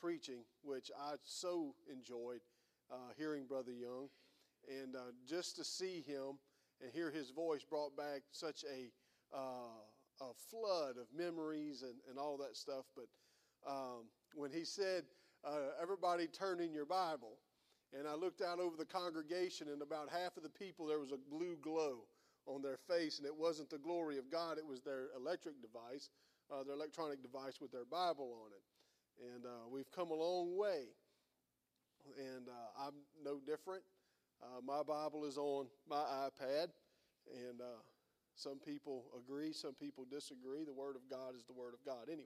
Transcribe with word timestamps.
preaching, 0.00 0.42
which 0.62 0.90
I 0.98 1.14
so 1.24 1.74
enjoyed 1.90 2.40
uh, 2.90 3.12
hearing 3.16 3.46
Brother 3.46 3.72
Young. 3.72 4.08
And 4.68 4.94
uh, 4.94 5.12
just 5.26 5.56
to 5.56 5.64
see 5.64 6.04
him 6.06 6.38
and 6.82 6.90
hear 6.92 7.10
his 7.10 7.30
voice 7.30 7.64
brought 7.64 7.96
back 7.96 8.22
such 8.30 8.64
a, 8.64 8.90
uh, 9.36 10.20
a 10.20 10.32
flood 10.50 10.96
of 10.96 11.06
memories 11.16 11.82
and, 11.82 11.94
and 12.08 12.18
all 12.18 12.36
that 12.38 12.56
stuff. 12.56 12.84
But 12.94 13.06
um, 13.68 14.04
when 14.34 14.50
he 14.50 14.64
said, 14.64 15.04
uh, 15.44 15.72
Everybody 15.80 16.26
turn 16.26 16.60
in 16.60 16.72
your 16.72 16.84
Bible, 16.84 17.38
and 17.96 18.06
I 18.06 18.14
looked 18.14 18.42
out 18.42 18.60
over 18.60 18.76
the 18.76 18.84
congregation, 18.84 19.68
and 19.68 19.82
about 19.82 20.08
half 20.10 20.36
of 20.36 20.42
the 20.42 20.50
people, 20.50 20.86
there 20.86 21.00
was 21.00 21.12
a 21.12 21.18
blue 21.30 21.56
glow 21.62 22.00
on 22.46 22.62
their 22.62 22.76
face, 22.76 23.18
and 23.18 23.26
it 23.26 23.34
wasn't 23.34 23.70
the 23.70 23.78
glory 23.78 24.18
of 24.18 24.30
God, 24.30 24.58
it 24.58 24.66
was 24.66 24.82
their 24.82 25.08
electric 25.16 25.60
device, 25.62 26.10
uh, 26.52 26.62
their 26.64 26.74
electronic 26.74 27.22
device 27.22 27.60
with 27.60 27.72
their 27.72 27.84
Bible 27.84 28.36
on 28.44 28.52
it. 28.52 28.62
And 29.20 29.44
uh, 29.44 29.68
we've 29.70 29.90
come 29.92 30.10
a 30.10 30.14
long 30.14 30.56
way. 30.56 30.84
And 32.18 32.48
uh, 32.48 32.86
I'm 32.86 32.94
no 33.22 33.38
different. 33.44 33.82
Uh, 34.42 34.60
my 34.64 34.82
Bible 34.82 35.26
is 35.26 35.36
on 35.36 35.66
my 35.88 36.02
iPad, 36.26 36.68
and 37.30 37.60
uh, 37.60 37.80
some 38.34 38.58
people 38.58 39.04
agree, 39.18 39.52
some 39.52 39.74
people 39.74 40.06
disagree. 40.10 40.64
The 40.64 40.72
Word 40.72 40.96
of 40.96 41.02
God 41.10 41.36
is 41.36 41.44
the 41.44 41.52
Word 41.52 41.74
of 41.74 41.84
God 41.84 42.08
anyway. 42.08 42.24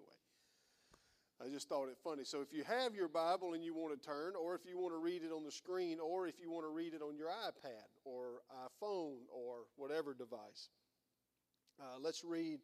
I 1.45 1.49
just 1.49 1.69
thought 1.69 1.89
it 1.89 1.99
funny. 2.05 2.23
So 2.23 2.41
if 2.41 2.53
you 2.53 2.63
have 2.63 2.95
your 2.95 3.09
Bible 3.09 3.55
and 3.55 3.65
you 3.65 3.75
want 3.75 4.01
to 4.01 4.09
turn, 4.09 4.35
or 4.41 4.55
if 4.55 4.61
you 4.65 4.79
want 4.79 4.95
to 4.95 4.99
read 4.99 5.23
it 5.25 5.33
on 5.33 5.43
the 5.43 5.51
screen, 5.51 5.99
or 5.99 6.29
if 6.29 6.39
you 6.41 6.53
want 6.53 6.65
to 6.65 6.71
read 6.71 6.95
it 6.95 7.03
on 7.03 7.17
your 7.17 7.29
iPad 7.29 7.91
or 8.05 8.43
iPhone 8.55 9.17
or 9.33 9.67
whatever 9.75 10.15
device, 10.15 10.69
uh, 11.81 11.99
let's 12.01 12.23
read 12.23 12.61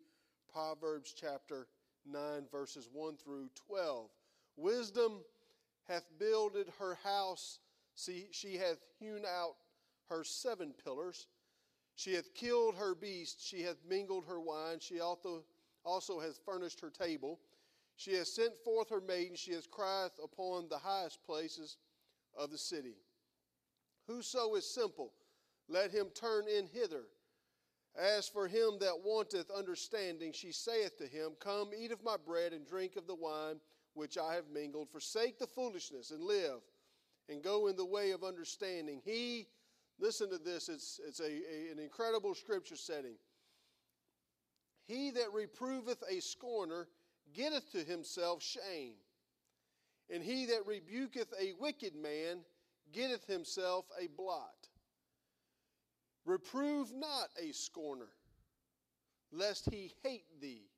Proverbs 0.53 1.13
chapter 1.19 1.67
9, 2.07 2.45
verses 2.53 2.89
1 2.93 3.17
through 3.17 3.51
12. 3.67 4.09
Wisdom 4.57 5.25
hath 5.89 6.05
builded 6.19 6.69
her 6.79 6.95
house, 7.03 7.59
see, 7.95 8.29
she 8.31 8.57
hath 8.57 8.79
hewn 8.99 9.25
out 9.27 9.57
her 10.09 10.25
seven 10.25 10.73
pillars. 10.85 11.27
She 11.95 12.15
hath 12.15 12.35
killed 12.35 12.77
her 12.77 12.95
beast, 12.95 13.45
she 13.45 13.63
hath 13.63 13.77
mingled 13.89 14.25
her 14.27 14.41
wine, 14.41 14.79
she 14.81 15.01
also, 15.01 15.45
also 15.85 16.21
has 16.21 16.39
furnished 16.45 16.81
her 16.81 16.91
table. 16.91 17.41
She 17.97 18.15
has 18.15 18.33
sent 18.33 18.57
forth 18.65 18.89
her 18.91 19.01
maiden, 19.01 19.37
she 19.37 19.53
has 19.53 19.67
cried 19.67 20.11
upon 20.23 20.69
the 20.69 20.79
highest 20.79 21.23
places 21.25 21.77
of 22.37 22.51
the 22.51 22.59
city. 22.59 22.97
Whoso 24.07 24.55
is 24.55 24.73
simple, 24.73 25.13
let 25.69 25.91
him 25.91 26.09
turn 26.15 26.49
in 26.49 26.67
hither. 26.67 27.05
As 27.97 28.29
for 28.29 28.47
him 28.47 28.79
that 28.81 29.03
wanteth 29.05 29.51
understanding, 29.51 30.33
she 30.33 30.53
saith 30.53 30.97
to 30.99 31.07
him, 31.07 31.33
Come, 31.41 31.71
eat 31.77 31.91
of 31.91 32.05
my 32.05 32.17
bread 32.17 32.53
and 32.53 32.67
drink 32.67 32.97
of 32.97 33.07
the 33.07 33.15
wine 33.15 33.61
which 34.01 34.17
I 34.17 34.35
have 34.35 34.49
mingled. 34.51 34.89
Forsake 34.89 35.39
the 35.39 35.47
foolishness 35.47 36.11
and 36.11 36.25
live, 36.25 36.63
and 37.29 37.43
go 37.43 37.67
in 37.67 37.77
the 37.77 37.85
way 37.85 38.13
of 38.13 38.25
understanding. 38.25 39.03
He, 39.05 39.47
listen 39.99 40.31
to 40.31 40.39
this, 40.39 40.71
it's, 40.71 40.99
it's 41.07 41.21
a, 41.21 41.25
a, 41.25 41.71
an 41.71 41.79
incredible 41.79 42.35
scripture 42.35 42.77
setting. 42.77 43.17
He 44.87 45.11
that 45.11 45.33
reproveth 45.35 46.03
a 46.11 46.21
scorner 46.21 46.89
getteth 47.35 47.71
to 47.73 47.85
himself 47.85 48.43
shame. 48.43 48.95
And 50.09 50.23
he 50.25 50.47
that 50.47 50.67
rebuketh 50.67 51.33
a 51.39 51.53
wicked 51.61 51.95
man 51.95 52.39
getteth 52.93 53.27
himself 53.27 53.85
a 54.03 54.09
blot. 54.17 54.69
Reprove 56.25 56.91
not 56.95 57.29
a 57.39 57.53
scorner, 57.53 58.09
lest 59.31 59.69
he 59.71 59.93
hate 60.03 60.41
thee. 60.41 60.71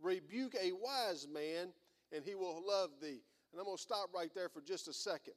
Rebuke 0.00 0.54
a 0.54 0.72
wise 0.72 1.26
man, 1.32 1.68
and 2.14 2.24
he 2.24 2.34
will 2.34 2.62
love 2.66 2.90
thee. 3.00 3.22
And 3.52 3.60
I'm 3.60 3.64
going 3.64 3.76
to 3.76 3.82
stop 3.82 4.10
right 4.14 4.30
there 4.34 4.48
for 4.48 4.60
just 4.60 4.88
a 4.88 4.92
second. 4.92 5.34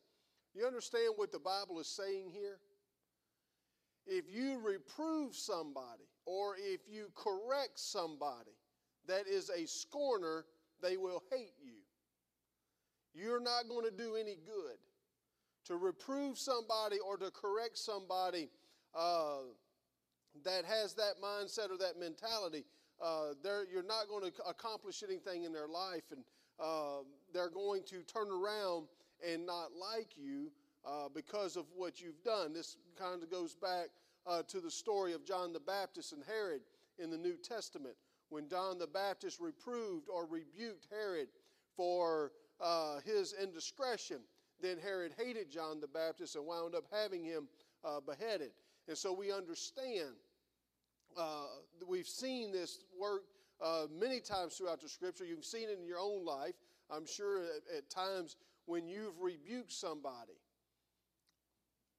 You 0.54 0.66
understand 0.66 1.14
what 1.16 1.32
the 1.32 1.40
Bible 1.40 1.80
is 1.80 1.88
saying 1.88 2.32
here? 2.32 2.60
If 4.08 4.26
you 4.32 4.60
reprove 4.60 5.36
somebody 5.36 6.06
or 6.26 6.56
if 6.58 6.82
you 6.90 7.08
correct 7.16 7.80
somebody, 7.80 8.56
that 9.08 9.28
is 9.28 9.50
a 9.50 9.68
scorner, 9.68 10.46
they 10.82 10.98
will 10.98 11.24
hate 11.32 11.54
you. 11.62 11.74
You're 13.14 13.40
not 13.40 13.68
going 13.70 13.86
to 13.86 13.92
do 13.92 14.16
any 14.16 14.38
good. 14.46 14.78
To 15.66 15.78
reprove 15.78 16.38
somebody 16.38 16.98
or 17.00 17.18
to 17.18 17.32
correct 17.32 17.78
somebody 17.78 18.50
uh, 18.94 19.40
that 20.44 20.64
has 20.66 20.94
that 20.96 21.16
mindset 21.24 21.72
or 21.72 21.78
that 21.78 22.00
mentality, 22.00 22.66
uh, 23.04 23.34
you're 23.72 23.84
not 23.84 24.08
going 24.08 24.32
to 24.32 24.44
accomplish 24.48 25.04
anything 25.04 25.44
in 25.44 25.52
their 25.52 25.68
life, 25.68 26.04
and 26.12 26.24
uh, 26.60 27.04
they're 27.34 27.50
going 27.50 27.84
to 27.84 28.04
turn 28.04 28.30
around 28.30 28.88
and 29.26 29.46
not 29.46 29.70
like 29.80 30.18
you 30.18 30.52
uh, 30.86 31.08
because 31.14 31.56
of 31.56 31.66
what 31.76 32.02
you've 32.02 32.24
done. 32.24 32.54
This 32.54 32.78
kind 32.98 33.22
of 33.24 33.30
goes 33.32 33.56
back 33.56 33.88
uh, 34.28 34.44
to 34.48 34.60
the 34.60 34.72
story 34.72 35.14
of 35.14 35.26
John 35.26 35.54
the 35.54 35.60
Baptist 35.60 36.14
and 36.14 36.24
Herod 36.24 36.62
in 37.00 37.10
the 37.10 37.18
New 37.18 37.38
Testament 37.38 37.96
when 38.30 38.48
John 38.50 38.78
the 38.78 38.88
Baptist 38.88 39.40
reproved 39.40 40.10
or 40.10 40.26
rebuked 40.26 40.88
Herod 40.90 41.28
for 41.76 42.32
uh, 42.60 43.00
his 43.06 43.34
indiscretion, 43.42 44.20
then 44.62 44.78
Herod 44.78 45.14
hated 45.18 45.50
John 45.50 45.80
the 45.80 45.88
Baptist 45.88 46.36
and 46.36 46.46
wound 46.46 46.76
up 46.76 46.86
having 46.92 47.24
him 47.24 47.48
uh, 47.84 48.00
beheaded. 48.00 48.52
And 48.88 48.98
so 48.98 49.14
we 49.14 49.32
understand, 49.32 50.16
uh, 51.18 51.46
we've 51.88 52.08
seen 52.08 52.52
this 52.52 52.80
work 53.00 53.24
uh, 53.64 53.86
many 53.92 54.20
times 54.20 54.56
throughout 54.56 54.82
the 54.82 54.90
scripture. 54.90 55.26
You've 55.26 55.46
seen 55.46 55.70
it 55.70 55.80
in 55.80 55.86
your 55.86 56.00
own 56.00 56.26
life. 56.26 56.56
I'm 56.90 57.06
sure 57.06 57.44
at, 57.44 57.78
at 57.78 57.90
times 57.90 58.38
when 58.66 58.88
you've 58.88 59.20
rebuked 59.20 59.72
somebody, 59.72 60.40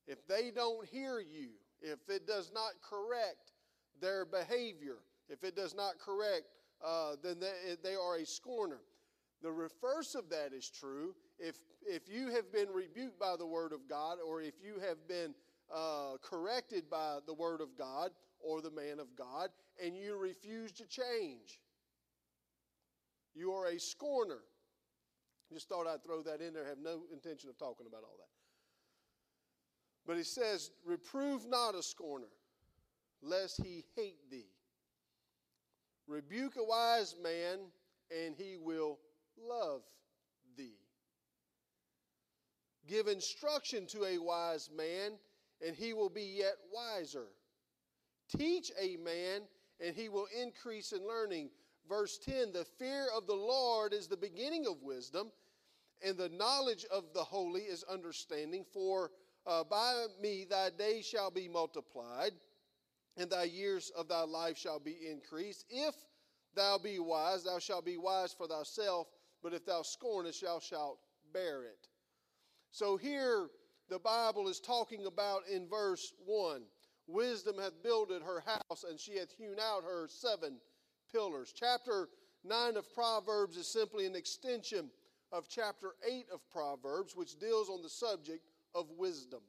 if 0.07 0.27
they 0.27 0.51
don't 0.55 0.87
hear 0.87 1.19
you, 1.19 1.51
if 1.81 1.99
it 2.09 2.27
does 2.27 2.51
not 2.55 2.73
correct 2.83 3.53
their 4.01 4.25
behavior, 4.25 4.99
if 5.29 5.43
it 5.43 5.57
does 5.57 5.75
not 5.75 5.99
correct, 5.99 6.45
uh, 6.85 7.17
then 7.23 7.41
they, 7.41 7.77
they 7.83 7.95
are 7.95 8.17
a 8.17 8.27
scorner. 8.27 8.81
The 9.43 9.51
reverse 9.51 10.15
of 10.15 10.31
that 10.31 10.53
is 10.53 10.71
true. 10.71 11.15
If, 11.39 11.57
if 11.87 12.09
you 12.09 12.29
have 12.31 12.53
been 12.53 12.69
rebuked 12.73 13.19
by 13.19 13.35
the 13.37 13.47
Word 13.47 13.73
of 13.73 13.89
God, 13.89 14.19
or 14.27 14.41
if 14.41 14.55
you 14.63 14.81
have 14.81 15.07
been 15.09 15.35
uh, 15.75 16.17
corrected 16.23 16.89
by 16.89 17.19
the 17.27 17.35
Word 17.35 17.61
of 17.61 17.77
God 17.77 18.11
or 18.41 18.61
the 18.61 18.71
man 18.71 18.99
of 19.01 19.15
God, 19.17 19.51
and 19.83 19.97
you 19.97 20.17
refuse 20.17 20.73
to 20.73 20.87
change, 20.87 21.61
you 23.35 23.53
are 23.53 23.67
a 23.67 23.79
scorner. 23.79 24.41
Just 25.53 25.69
thought 25.69 25.87
I'd 25.87 26.03
throw 26.03 26.23
that 26.23 26.41
in 26.41 26.55
there. 26.55 26.67
have 26.67 26.79
no 26.79 27.03
intention 27.13 27.51
of 27.51 27.59
talking 27.59 27.87
about 27.87 28.03
all 28.03 28.17
that. 28.19 28.27
But 30.07 30.17
he 30.17 30.23
says, 30.23 30.71
Reprove 30.85 31.47
not 31.47 31.75
a 31.75 31.83
scorner, 31.83 32.31
lest 33.23 33.61
he 33.63 33.85
hate 33.95 34.31
thee. 34.31 34.49
Rebuke 36.07 36.57
a 36.57 36.65
wise 36.65 37.17
man, 37.23 37.59
and 38.11 38.35
he 38.37 38.57
will 38.57 38.99
love 39.37 39.83
thee. 40.57 40.79
Give 42.87 43.09
instruction 43.09 43.87
to 43.89 44.05
a 44.05 44.19
wise 44.19 44.71
man, 44.77 45.13
and 45.67 45.75
he 45.75 45.93
will 45.93 46.09
be 46.09 46.37
yet 46.39 46.55
wiser. 46.73 47.27
Teach 48.29 48.73
a 48.81 48.97
man, 48.97 49.43
and 49.81 49.95
he 49.95 50.09
will 50.09 50.27
increase 50.41 50.93
in 50.93 51.07
learning. 51.07 51.51
Verse 51.89 52.19
10 52.19 52.53
The 52.53 52.65
fear 52.79 53.07
of 53.17 53.27
the 53.27 53.35
Lord 53.35 53.93
is 53.93 54.09
the 54.09 54.17
beginning 54.17 54.67
of 54.67 54.83
wisdom, 54.83 55.31
and 56.05 56.17
the 56.17 56.29
knowledge 56.31 56.85
of 56.91 57.05
the 57.15 57.25
holy 57.25 57.63
is 57.63 57.85
understanding. 57.85 58.65
For 58.73 59.11
uh, 59.47 59.65
by 59.65 60.07
me 60.21 60.47
thy 60.49 60.71
days 60.71 61.07
shall 61.07 61.31
be 61.31 61.49
multiplied 61.49 62.33
and 63.17 63.31
thy 63.31 63.45
years 63.45 63.91
of 63.97 64.09
thy 64.09 64.23
life 64.23 64.59
shall 64.59 64.79
be 64.79 64.97
increased. 65.11 65.65
If 65.71 65.95
thou 66.55 66.79
be 66.79 66.99
wise, 66.99 67.45
thou 67.45 67.59
shalt 67.59 67.85
be 67.85 67.97
wise 67.97 68.33
for 68.33 68.47
thyself, 68.47 69.09
but 69.43 69.55
if 69.55 69.65
thou 69.65 69.83
scornest, 69.83 70.43
thou 70.43 70.61
shalt 70.61 70.99
bear 71.33 71.65
it. 71.65 71.89
So 72.71 72.97
here 72.97 73.49
the 73.89 73.99
Bible 73.99 74.49
is 74.49 74.61
talking 74.61 75.07
about 75.07 75.43
in 75.51 75.69
verse 75.69 76.13
1 76.27 76.63
Wisdom 77.07 77.59
hath 77.59 77.83
builded 77.83 78.23
her 78.23 78.41
house, 78.41 78.85
and 78.89 78.99
she 78.99 79.17
hath 79.17 79.33
hewn 79.39 79.59
out 79.61 79.85
her 79.85 80.09
seven 80.09 80.57
pillars. 81.13 81.53
Chapter 81.55 82.09
9 82.45 82.77
of 82.77 82.93
Proverbs 82.95 83.57
is 83.57 83.67
simply 83.67 84.07
an 84.07 84.17
extension 84.17 84.91
of 85.33 85.49
chapter 85.49 85.95
8 86.09 86.27
of 86.33 86.49
Proverbs, 86.51 87.17
which 87.17 87.39
deals 87.39 87.69
on 87.69 87.83
the 87.83 87.89
subject 87.89 88.47
of 88.75 88.91
wisdom. 88.97 89.41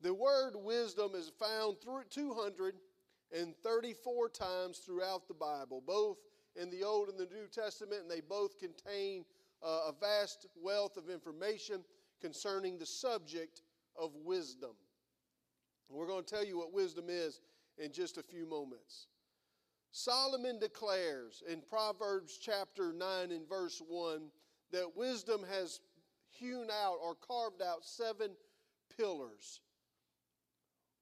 The 0.00 0.14
word 0.14 0.54
wisdom 0.56 1.12
is 1.14 1.30
found 1.38 1.80
through 1.80 2.04
234 2.10 4.28
times 4.30 4.78
throughout 4.78 5.28
the 5.28 5.34
Bible, 5.34 5.82
both 5.86 6.18
in 6.56 6.70
the 6.70 6.84
Old 6.84 7.08
and 7.08 7.18
the 7.18 7.28
New 7.34 7.46
Testament, 7.50 8.02
and 8.02 8.10
they 8.10 8.20
both 8.20 8.58
contain 8.58 9.24
uh, 9.62 9.88
a 9.88 9.92
vast 9.98 10.46
wealth 10.56 10.96
of 10.96 11.08
information 11.08 11.84
concerning 12.20 12.78
the 12.78 12.86
subject 12.86 13.62
of 13.96 14.14
wisdom. 14.24 14.70
We're 15.88 16.06
going 16.06 16.24
to 16.24 16.34
tell 16.34 16.44
you 16.44 16.58
what 16.58 16.72
wisdom 16.72 17.06
is 17.08 17.40
in 17.78 17.92
just 17.92 18.18
a 18.18 18.22
few 18.22 18.46
moments. 18.46 19.06
Solomon 19.90 20.58
declares 20.58 21.42
in 21.50 21.60
Proverbs 21.60 22.38
chapter 22.40 22.92
9 22.92 23.30
and 23.30 23.48
verse 23.48 23.80
1 23.86 24.22
that 24.72 24.96
wisdom 24.96 25.44
has 25.48 25.80
hewn 26.30 26.68
out 26.70 26.96
or 27.02 27.14
carved 27.14 27.62
out 27.62 27.84
seven 27.84 28.32
pillars. 28.96 29.60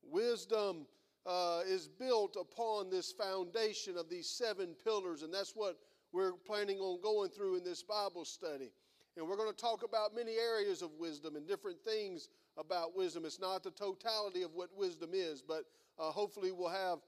Wisdom 0.02 0.86
uh, 1.24 1.62
is 1.66 1.88
built 1.88 2.36
upon 2.38 2.90
this 2.90 3.12
foundation 3.12 3.96
of 3.96 4.10
these 4.10 4.28
seven 4.28 4.74
pillars, 4.84 5.22
and 5.22 5.32
that's 5.32 5.52
what 5.54 5.78
we're 6.12 6.32
planning 6.32 6.78
on 6.78 7.00
going 7.00 7.30
through 7.30 7.56
in 7.56 7.64
this 7.64 7.82
Bible 7.82 8.24
study. 8.24 8.72
And 9.16 9.26
we're 9.26 9.36
going 9.36 9.50
to 9.50 9.56
talk 9.56 9.84
about 9.84 10.14
many 10.14 10.36
areas 10.36 10.82
of 10.82 10.90
wisdom 10.98 11.36
and 11.36 11.46
different 11.46 11.78
things 11.84 12.28
about 12.56 12.96
wisdom. 12.96 13.24
It's 13.24 13.40
not 13.40 13.62
the 13.62 13.70
totality 13.70 14.42
of 14.42 14.54
what 14.54 14.70
wisdom 14.76 15.10
is, 15.12 15.42
but 15.42 15.64
uh, 15.98 16.10
hopefully 16.10 16.52
we'll 16.52 16.68
have 16.68 16.98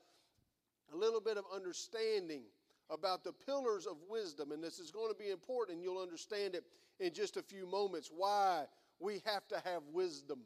a 0.93 0.97
little 0.97 1.21
bit 1.21 1.37
of 1.37 1.45
understanding 1.55 2.43
about 2.91 3.25
the 3.25 3.33
pillars 3.33 3.87
of 3.87 3.97
wisdom. 4.09 4.53
And 4.53 4.63
this 4.63 4.79
is 4.79 4.91
going 4.91 5.13
to 5.13 5.19
be 5.19 5.31
important, 5.31 5.77
and 5.77 5.85
you'll 5.85 6.03
understand 6.03 6.55
it 6.55 6.65
in 7.01 7.13
just 7.13 7.37
a 7.37 7.43
few 7.43 7.67
moments 7.67 8.11
why 8.15 8.65
we 9.01 9.23
have 9.25 9.47
to 9.49 9.61
have 9.65 9.83
wisdom. 9.93 10.41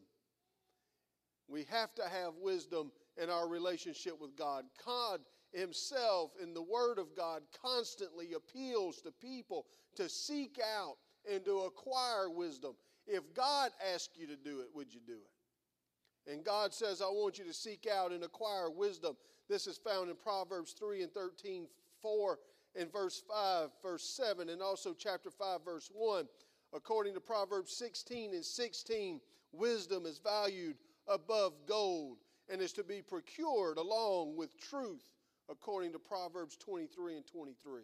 We 1.49 1.65
have 1.71 1.95
to 1.97 2.03
have 2.03 2.35
wisdom 2.41 2.93
in 3.21 3.31
our 3.31 3.49
relationship 3.49 4.21
with 4.21 4.37
God. 4.37 4.65
God 4.85 5.21
Himself, 5.53 6.33
in 6.43 6.55
the 6.55 6.63
Word 6.63 6.99
of 6.99 7.17
God, 7.17 7.43
constantly 7.63 8.35
appeals 8.35 9.01
to 9.03 9.11
people 9.11 9.67
to 9.97 10.09
seek 10.09 10.59
out 10.79 10.97
and 11.31 11.45
to 11.45 11.61
acquire 11.61 12.31
wisdom. 12.31 12.75
If 13.09 13.35
God 13.35 13.71
asked 13.95 14.19
you 14.19 14.27
to 14.27 14.37
do 14.37 14.61
it, 14.61 14.69
would 14.75 14.93
you 14.93 15.01
do 15.05 15.15
it? 15.15 16.31
And 16.31 16.45
God 16.45 16.75
says, 16.75 17.01
I 17.01 17.07
want 17.07 17.39
you 17.39 17.45
to 17.45 17.55
seek 17.55 17.87
out 17.91 18.13
and 18.13 18.23
acquire 18.23 18.71
wisdom. 18.71 19.17
This 19.49 19.67
is 19.67 19.79
found 19.79 20.11
in 20.11 20.17
Proverbs 20.17 20.73
3 20.79 21.03
and 21.03 21.13
13, 21.13 21.67
4 22.03 22.39
and 22.77 22.93
verse 22.93 23.23
5, 23.27 23.71
verse 23.83 24.05
7, 24.05 24.51
and 24.51 24.61
also 24.61 24.95
chapter 24.97 25.31
5, 25.31 25.65
verse 25.65 25.91
1. 25.95 26.29
According 26.75 27.15
to 27.15 27.21
Proverbs 27.21 27.75
16 27.75 28.35
and 28.35 28.45
16, 28.45 29.21
wisdom 29.53 30.05
is 30.05 30.19
valued 30.19 30.77
above 31.07 31.55
gold 31.67 32.19
and 32.51 32.61
is 32.61 32.75
to 32.75 32.85
be 32.85 33.01
procured 33.01 33.79
along 33.79 34.37
with 34.37 34.59
truth, 34.61 35.15
according 35.49 35.93
to 35.93 35.99
Proverbs 35.99 36.57
23 36.59 37.17
and 37.17 37.27
23. 37.27 37.83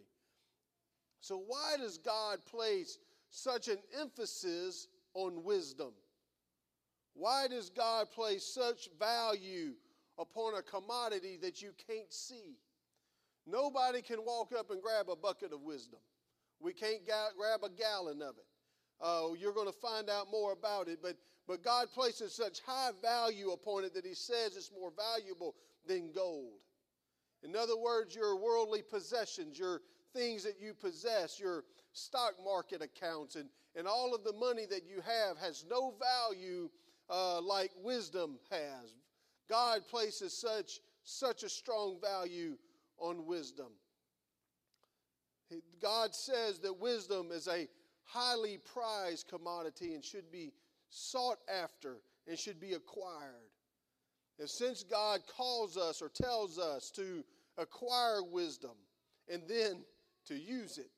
So, 1.19 1.43
why 1.47 1.77
does 1.79 1.97
God 1.97 2.45
place 2.45 2.99
such 3.31 3.67
an 3.67 3.79
emphasis 3.99 4.87
on 5.15 5.43
wisdom? 5.43 5.93
Why 7.15 7.47
does 7.47 7.69
God 7.69 8.11
place 8.11 8.45
such 8.45 8.89
value 8.99 9.73
upon 10.19 10.53
a 10.55 10.61
commodity 10.61 11.37
that 11.41 11.61
you 11.61 11.71
can't 11.87 12.13
see? 12.13 12.57
Nobody 13.47 14.01
can 14.01 14.19
walk 14.19 14.51
up 14.57 14.69
and 14.69 14.81
grab 14.81 15.09
a 15.09 15.15
bucket 15.15 15.53
of 15.53 15.61
wisdom. 15.61 15.99
We 16.59 16.73
can't 16.73 17.05
ga- 17.07 17.33
grab 17.37 17.61
a 17.63 17.69
gallon 17.69 18.21
of 18.21 18.35
it. 18.37 18.45
Uh, 19.01 19.33
you're 19.39 19.53
going 19.53 19.67
to 19.67 19.73
find 19.73 20.09
out 20.09 20.31
more 20.31 20.51
about 20.51 20.87
it, 20.87 20.99
but, 21.01 21.15
but 21.47 21.63
God 21.63 21.87
places 21.93 22.33
such 22.33 22.59
high 22.65 22.91
value 23.01 23.51
upon 23.51 23.83
it 23.83 23.93
that 23.93 24.05
He 24.05 24.13
says 24.13 24.55
it's 24.55 24.71
more 24.77 24.91
valuable 24.95 25.55
than 25.85 26.11
gold. 26.11 26.59
In 27.43 27.55
other 27.55 27.77
words, 27.77 28.15
your 28.15 28.35
worldly 28.35 28.81
possessions, 28.81 29.59
your 29.59 29.81
things 30.13 30.43
that 30.43 30.59
you 30.59 30.73
possess, 30.73 31.39
your 31.39 31.63
stock 31.95 32.33
market 32.43 32.81
accounts, 32.81 33.35
and, 33.35 33.49
and 33.75 33.87
all 33.87 34.13
of 34.13 34.23
the 34.23 34.33
money 34.33 34.65
that 34.69 34.83
you 34.85 35.01
have 35.01 35.37
has 35.37 35.65
no 35.69 35.93
value 35.99 36.69
uh, 37.09 37.41
like 37.41 37.71
wisdom 37.81 38.37
has. 38.51 38.93
God 39.49 39.87
places 39.89 40.37
such, 40.37 40.81
such 41.03 41.43
a 41.43 41.49
strong 41.49 41.97
value 42.01 42.57
on 42.97 43.25
wisdom. 43.25 43.67
God 45.81 46.13
says 46.13 46.59
that 46.59 46.79
wisdom 46.79 47.29
is 47.31 47.47
a 47.47 47.67
highly 48.03 48.57
prized 48.57 49.27
commodity 49.27 49.93
and 49.93 50.03
should 50.03 50.31
be 50.31 50.51
sought 50.89 51.37
after 51.49 51.97
and 52.27 52.37
should 52.37 52.59
be 52.59 52.73
acquired. 52.73 53.51
And 54.39 54.49
since 54.49 54.83
God 54.83 55.21
calls 55.27 55.77
us 55.77 56.01
or 56.01 56.09
tells 56.09 56.59
us 56.59 56.89
to 56.91 57.23
acquire 57.57 58.23
wisdom 58.23 58.75
and 59.31 59.43
then 59.47 59.83
to 60.27 60.35
use 60.35 60.77
it, 60.77 60.89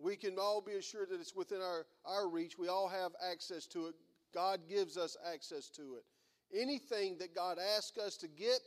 we 0.00 0.16
can 0.16 0.38
all 0.38 0.60
be 0.60 0.72
assured 0.72 1.10
that 1.10 1.20
it's 1.20 1.34
within 1.34 1.60
our, 1.60 1.86
our 2.04 2.28
reach. 2.28 2.58
We 2.58 2.68
all 2.68 2.88
have 2.88 3.12
access 3.30 3.66
to 3.68 3.86
it. 3.86 3.94
God 4.32 4.60
gives 4.68 4.96
us 4.96 5.16
access 5.32 5.68
to 5.70 5.96
it. 5.96 6.04
Anything 6.58 7.18
that 7.18 7.34
God 7.34 7.58
asks 7.76 7.98
us 7.98 8.16
to 8.18 8.28
get, 8.28 8.60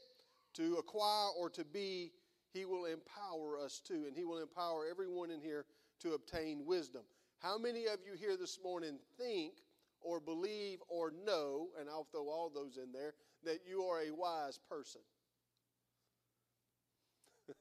to 0.55 0.75
acquire, 0.75 1.29
or 1.37 1.49
to 1.49 1.65
be, 1.65 2.11
He 2.53 2.65
will 2.65 2.85
empower 2.85 3.57
us 3.59 3.81
to, 3.87 3.93
and 3.93 4.15
He 4.15 4.23
will 4.23 4.39
empower 4.39 4.85
everyone 4.89 5.31
in 5.31 5.41
here 5.41 5.65
to 6.01 6.13
obtain 6.13 6.65
wisdom. 6.65 7.01
How 7.39 7.57
many 7.57 7.85
of 7.85 7.99
you 8.05 8.13
here 8.17 8.37
this 8.37 8.59
morning 8.63 8.99
think 9.17 9.53
or 10.01 10.19
believe 10.19 10.79
or 10.87 11.11
know, 11.25 11.69
and 11.79 11.89
I'll 11.89 12.07
throw 12.11 12.29
all 12.29 12.51
those 12.53 12.77
in 12.77 12.91
there, 12.91 13.15
that 13.43 13.59
you 13.67 13.83
are 13.83 14.01
a 14.01 14.11
wise 14.11 14.59
person? 14.69 15.01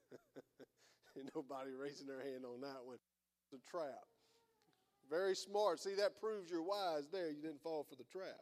Nobody 1.34 1.70
raising 1.72 2.06
their 2.06 2.22
hand 2.22 2.44
on 2.44 2.60
that 2.60 2.84
one. 2.84 2.98
A 3.52 3.70
trap. 3.70 4.06
Very 5.10 5.34
smart. 5.34 5.80
See, 5.80 5.94
that 5.94 6.20
proves 6.20 6.50
you're 6.50 6.62
wise 6.62 7.08
there. 7.12 7.28
You 7.28 7.42
didn't 7.42 7.62
fall 7.62 7.84
for 7.88 7.96
the 7.96 8.04
trap. 8.04 8.40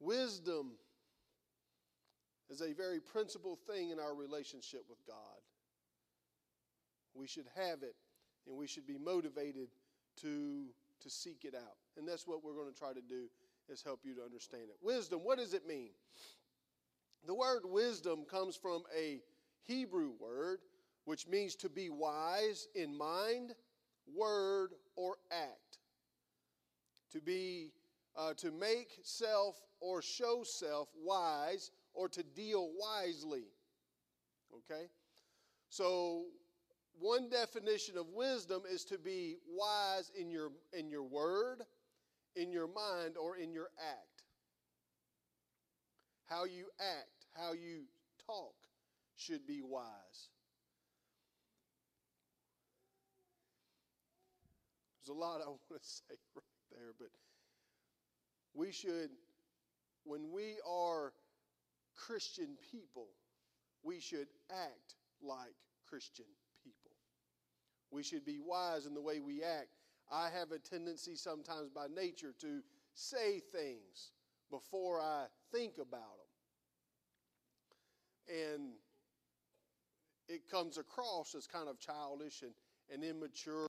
Wisdom 0.00 0.72
is 2.50 2.60
a 2.60 2.72
very 2.72 3.00
principal 3.00 3.58
thing 3.66 3.90
in 3.90 3.98
our 3.98 4.14
relationship 4.14 4.84
with 4.88 4.98
God. 5.06 5.16
We 7.14 7.26
should 7.26 7.46
have 7.56 7.82
it 7.82 7.94
and 8.46 8.56
we 8.56 8.66
should 8.66 8.86
be 8.86 8.98
motivated 8.98 9.68
to, 10.20 10.66
to 11.00 11.10
seek 11.10 11.44
it 11.44 11.54
out. 11.54 11.76
And 11.96 12.06
that's 12.06 12.26
what 12.26 12.44
we're 12.44 12.54
going 12.54 12.72
to 12.72 12.78
try 12.78 12.92
to 12.92 13.00
do 13.00 13.28
is 13.68 13.82
help 13.82 14.00
you 14.04 14.14
to 14.16 14.22
understand 14.22 14.64
it. 14.64 14.76
Wisdom, 14.82 15.20
what 15.20 15.38
does 15.38 15.54
it 15.54 15.66
mean? 15.66 15.90
The 17.26 17.34
word 17.34 17.62
wisdom 17.64 18.24
comes 18.30 18.56
from 18.56 18.82
a 18.94 19.20
Hebrew 19.66 20.12
word 20.20 20.60
which 21.04 21.28
means 21.28 21.54
to 21.56 21.68
be 21.68 21.90
wise 21.90 22.68
in 22.74 22.96
mind, 22.96 23.54
word, 24.14 24.70
or 24.96 25.16
act. 25.30 25.78
To 27.12 27.20
be 27.20 27.72
uh, 28.16 28.34
to 28.34 28.50
make 28.50 28.98
self 29.02 29.60
or 29.80 30.00
show 30.00 30.42
self 30.44 30.88
wise 31.02 31.70
or 31.92 32.08
to 32.08 32.22
deal 32.22 32.70
wisely. 32.78 33.44
Okay? 34.54 34.86
So, 35.68 36.24
one 36.98 37.28
definition 37.28 37.98
of 37.98 38.06
wisdom 38.14 38.62
is 38.70 38.84
to 38.86 38.98
be 38.98 39.36
wise 39.48 40.10
in 40.18 40.30
your, 40.30 40.50
in 40.72 40.88
your 40.88 41.02
word, 41.02 41.62
in 42.36 42.52
your 42.52 42.68
mind, 42.68 43.16
or 43.16 43.36
in 43.36 43.52
your 43.52 43.68
act. 43.78 44.22
How 46.26 46.44
you 46.44 46.66
act, 46.78 47.26
how 47.34 47.52
you 47.52 47.82
talk 48.26 48.63
should 49.16 49.46
be 49.46 49.62
wise. 49.62 50.28
There's 54.98 55.16
a 55.16 55.20
lot 55.20 55.40
I 55.40 55.48
want 55.48 55.60
to 55.68 55.78
say 55.82 56.16
right 56.34 56.44
there, 56.70 56.92
but 56.98 57.08
we 58.54 58.72
should, 58.72 59.10
when 60.04 60.30
we 60.32 60.56
are 60.68 61.12
Christian 61.96 62.56
people, 62.70 63.08
we 63.82 64.00
should 64.00 64.28
act 64.50 64.94
like 65.22 65.54
Christian 65.88 66.26
people. 66.62 66.90
We 67.90 68.02
should 68.02 68.24
be 68.24 68.38
wise 68.38 68.86
in 68.86 68.94
the 68.94 69.00
way 69.00 69.20
we 69.20 69.42
act. 69.42 69.68
I 70.10 70.28
have 70.30 70.52
a 70.52 70.58
tendency 70.58 71.16
sometimes 71.16 71.70
by 71.70 71.86
nature 71.94 72.34
to 72.40 72.60
say 72.94 73.40
things 73.52 74.12
before 74.50 75.00
I 75.00 75.26
think 75.52 75.74
about 75.78 76.18
them. 78.28 78.54
And 78.54 78.72
it 80.28 80.50
comes 80.50 80.78
across 80.78 81.34
as 81.34 81.46
kind 81.46 81.68
of 81.68 81.78
childish 81.78 82.42
and, 82.42 82.52
and 82.92 83.04
immature 83.04 83.66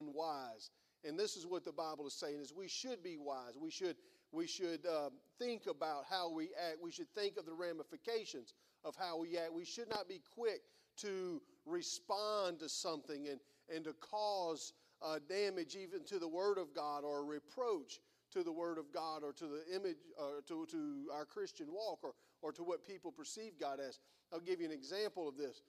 and 0.00 0.14
wise. 0.14 0.70
And 1.04 1.18
this 1.18 1.36
is 1.36 1.46
what 1.46 1.64
the 1.64 1.72
Bible 1.72 2.06
is 2.06 2.14
saying 2.14 2.40
is 2.40 2.52
we 2.52 2.68
should 2.68 3.02
be 3.02 3.16
wise. 3.18 3.54
We 3.60 3.70
should 3.70 3.96
we 4.30 4.46
should 4.46 4.84
uh, 4.84 5.08
think 5.38 5.66
about 5.66 6.04
how 6.08 6.30
we 6.30 6.50
act. 6.68 6.76
We 6.82 6.90
should 6.90 7.08
think 7.14 7.38
of 7.38 7.46
the 7.46 7.54
ramifications 7.54 8.52
of 8.84 8.94
how 8.94 9.18
we 9.18 9.38
act. 9.38 9.52
We 9.54 9.64
should 9.64 9.88
not 9.88 10.06
be 10.06 10.20
quick 10.34 10.60
to 10.98 11.40
respond 11.64 12.60
to 12.60 12.68
something 12.68 13.28
and, 13.28 13.40
and 13.74 13.84
to 13.84 13.94
cause 13.94 14.74
uh, 15.00 15.18
damage 15.28 15.76
even 15.76 16.04
to 16.04 16.18
the 16.18 16.28
Word 16.28 16.58
of 16.58 16.74
God 16.74 17.04
or 17.04 17.24
reproach 17.24 18.00
to 18.32 18.42
the 18.42 18.52
Word 18.52 18.76
of 18.78 18.92
God 18.92 19.22
or 19.22 19.32
to 19.32 19.46
the 19.46 19.74
image, 19.74 19.96
uh, 20.20 20.42
to, 20.46 20.66
to 20.70 21.06
our 21.14 21.24
Christian 21.24 21.68
walk 21.72 22.00
or, 22.02 22.12
or 22.42 22.52
to 22.52 22.62
what 22.62 22.86
people 22.86 23.10
perceive 23.10 23.52
God 23.58 23.78
as. 23.80 23.98
I'll 24.32 24.40
give 24.40 24.60
you 24.60 24.66
an 24.66 24.72
example 24.72 25.26
of 25.26 25.36
this. 25.38 25.62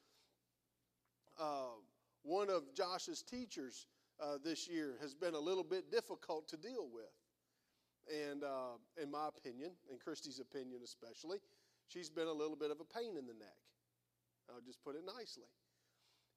Uh, 1.39 1.79
one 2.23 2.49
of 2.49 2.73
Josh's 2.75 3.21
teachers 3.21 3.87
uh, 4.21 4.37
this 4.43 4.67
year 4.67 4.95
has 5.01 5.13
been 5.13 5.33
a 5.33 5.39
little 5.39 5.63
bit 5.63 5.89
difficult 5.89 6.49
to 6.49 6.57
deal 6.57 6.89
with. 6.93 7.13
And 8.29 8.43
uh, 8.43 8.75
in 9.01 9.09
my 9.09 9.29
opinion, 9.29 9.71
in 9.89 9.97
Christy's 9.97 10.39
opinion 10.39 10.81
especially, 10.83 11.37
she's 11.87 12.09
been 12.09 12.27
a 12.27 12.33
little 12.33 12.57
bit 12.57 12.71
of 12.71 12.79
a 12.81 12.83
pain 12.83 13.15
in 13.17 13.25
the 13.25 13.33
neck. 13.33 13.57
I'll 14.49 14.61
just 14.61 14.83
put 14.83 14.95
it 14.95 15.03
nicely. 15.05 15.47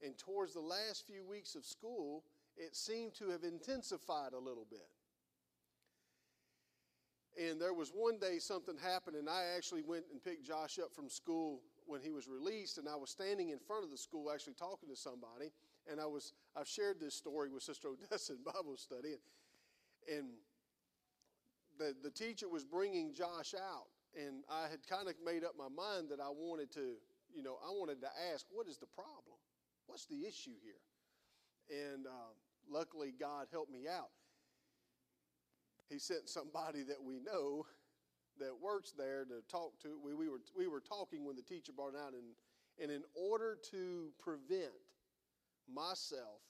And 0.04 0.16
towards 0.18 0.52
the 0.54 0.61
last 0.61 1.06
few 1.06 1.25
weeks 1.25 1.54
of 1.54 1.64
school, 1.64 2.25
it 2.56 2.76
seemed 2.76 3.14
to 3.14 3.30
have 3.30 3.42
intensified 3.42 4.35
a 4.35 4.38
little 4.38 4.66
bit. 4.71 4.88
And 7.42 7.61
there 7.61 7.73
was 7.73 7.90
one 7.90 8.18
day 8.18 8.38
something 8.38 8.76
happened, 8.76 9.16
and 9.16 9.28
I 9.28 9.44
actually 9.56 9.82
went 9.82 10.04
and 10.12 10.23
picked 10.23 10.44
Josh 10.44 10.78
up 10.78 10.92
from 10.94 11.09
school 11.09 11.62
when 11.92 12.00
he 12.00 12.11
was 12.11 12.26
released, 12.26 12.78
and 12.78 12.88
I 12.88 12.96
was 12.96 13.11
standing 13.11 13.50
in 13.50 13.58
front 13.58 13.84
of 13.84 13.90
the 13.90 13.99
school 13.99 14.32
actually 14.32 14.54
talking 14.54 14.88
to 14.88 14.96
somebody, 14.96 15.52
and 15.90 16.00
I 16.00 16.06
was 16.06 16.32
I've 16.56 16.66
shared 16.66 16.99
this 16.99 17.14
story 17.14 17.50
with 17.50 17.62
Sister 17.62 17.88
Odessa 17.92 18.32
in 18.32 18.38
Bible 18.42 18.76
study, 18.78 19.16
and, 20.11 20.28
the 21.78 21.94
the 22.02 22.11
teacher 22.11 22.49
was 22.49 22.64
bringing 22.64 23.12
Josh 23.14 23.54
out, 23.54 23.88
and 24.14 24.44
I 24.50 24.68
had 24.68 24.87
kind 24.87 25.08
of 25.08 25.14
made 25.25 25.42
up 25.44 25.52
my 25.56 25.68
mind 25.68 26.08
that 26.11 26.20
I 26.20 26.28
wanted 26.28 26.70
to, 26.72 26.96
you 27.34 27.42
know, 27.42 27.56
I 27.66 27.70
wanted 27.70 28.00
to 28.02 28.08
ask, 28.32 28.44
what 28.50 28.68
is 28.68 28.76
the 28.76 28.87
problem? 28.87 29.40
What's 29.87 30.06
the 30.06 30.26
issue 30.26 30.56
here? 30.62 31.88
And 31.92 32.06
uh, 32.06 32.32
luckily, 32.70 33.14
God 33.18 33.46
helped 33.50 33.72
me 33.72 33.88
out 33.88 34.11
he 35.92 35.99
sent 35.99 36.28
somebody 36.28 36.82
that 36.84 37.02
we 37.02 37.20
know 37.20 37.66
that 38.42 38.61
works 38.61 38.92
there 38.92 39.25
to 39.25 39.40
talk 39.50 39.78
to. 39.82 39.99
We, 40.04 40.14
we, 40.14 40.28
were, 40.28 40.40
we 40.56 40.66
were 40.66 40.80
talking 40.80 41.25
when 41.25 41.37
the 41.37 41.42
teacher 41.42 41.72
brought 41.72 41.94
it 41.94 42.00
out, 42.04 42.12
and, 42.12 42.34
and 42.80 42.90
in 42.90 43.02
order 43.14 43.56
to 43.70 44.11
prevent 44.18 44.75
myself 45.72 46.42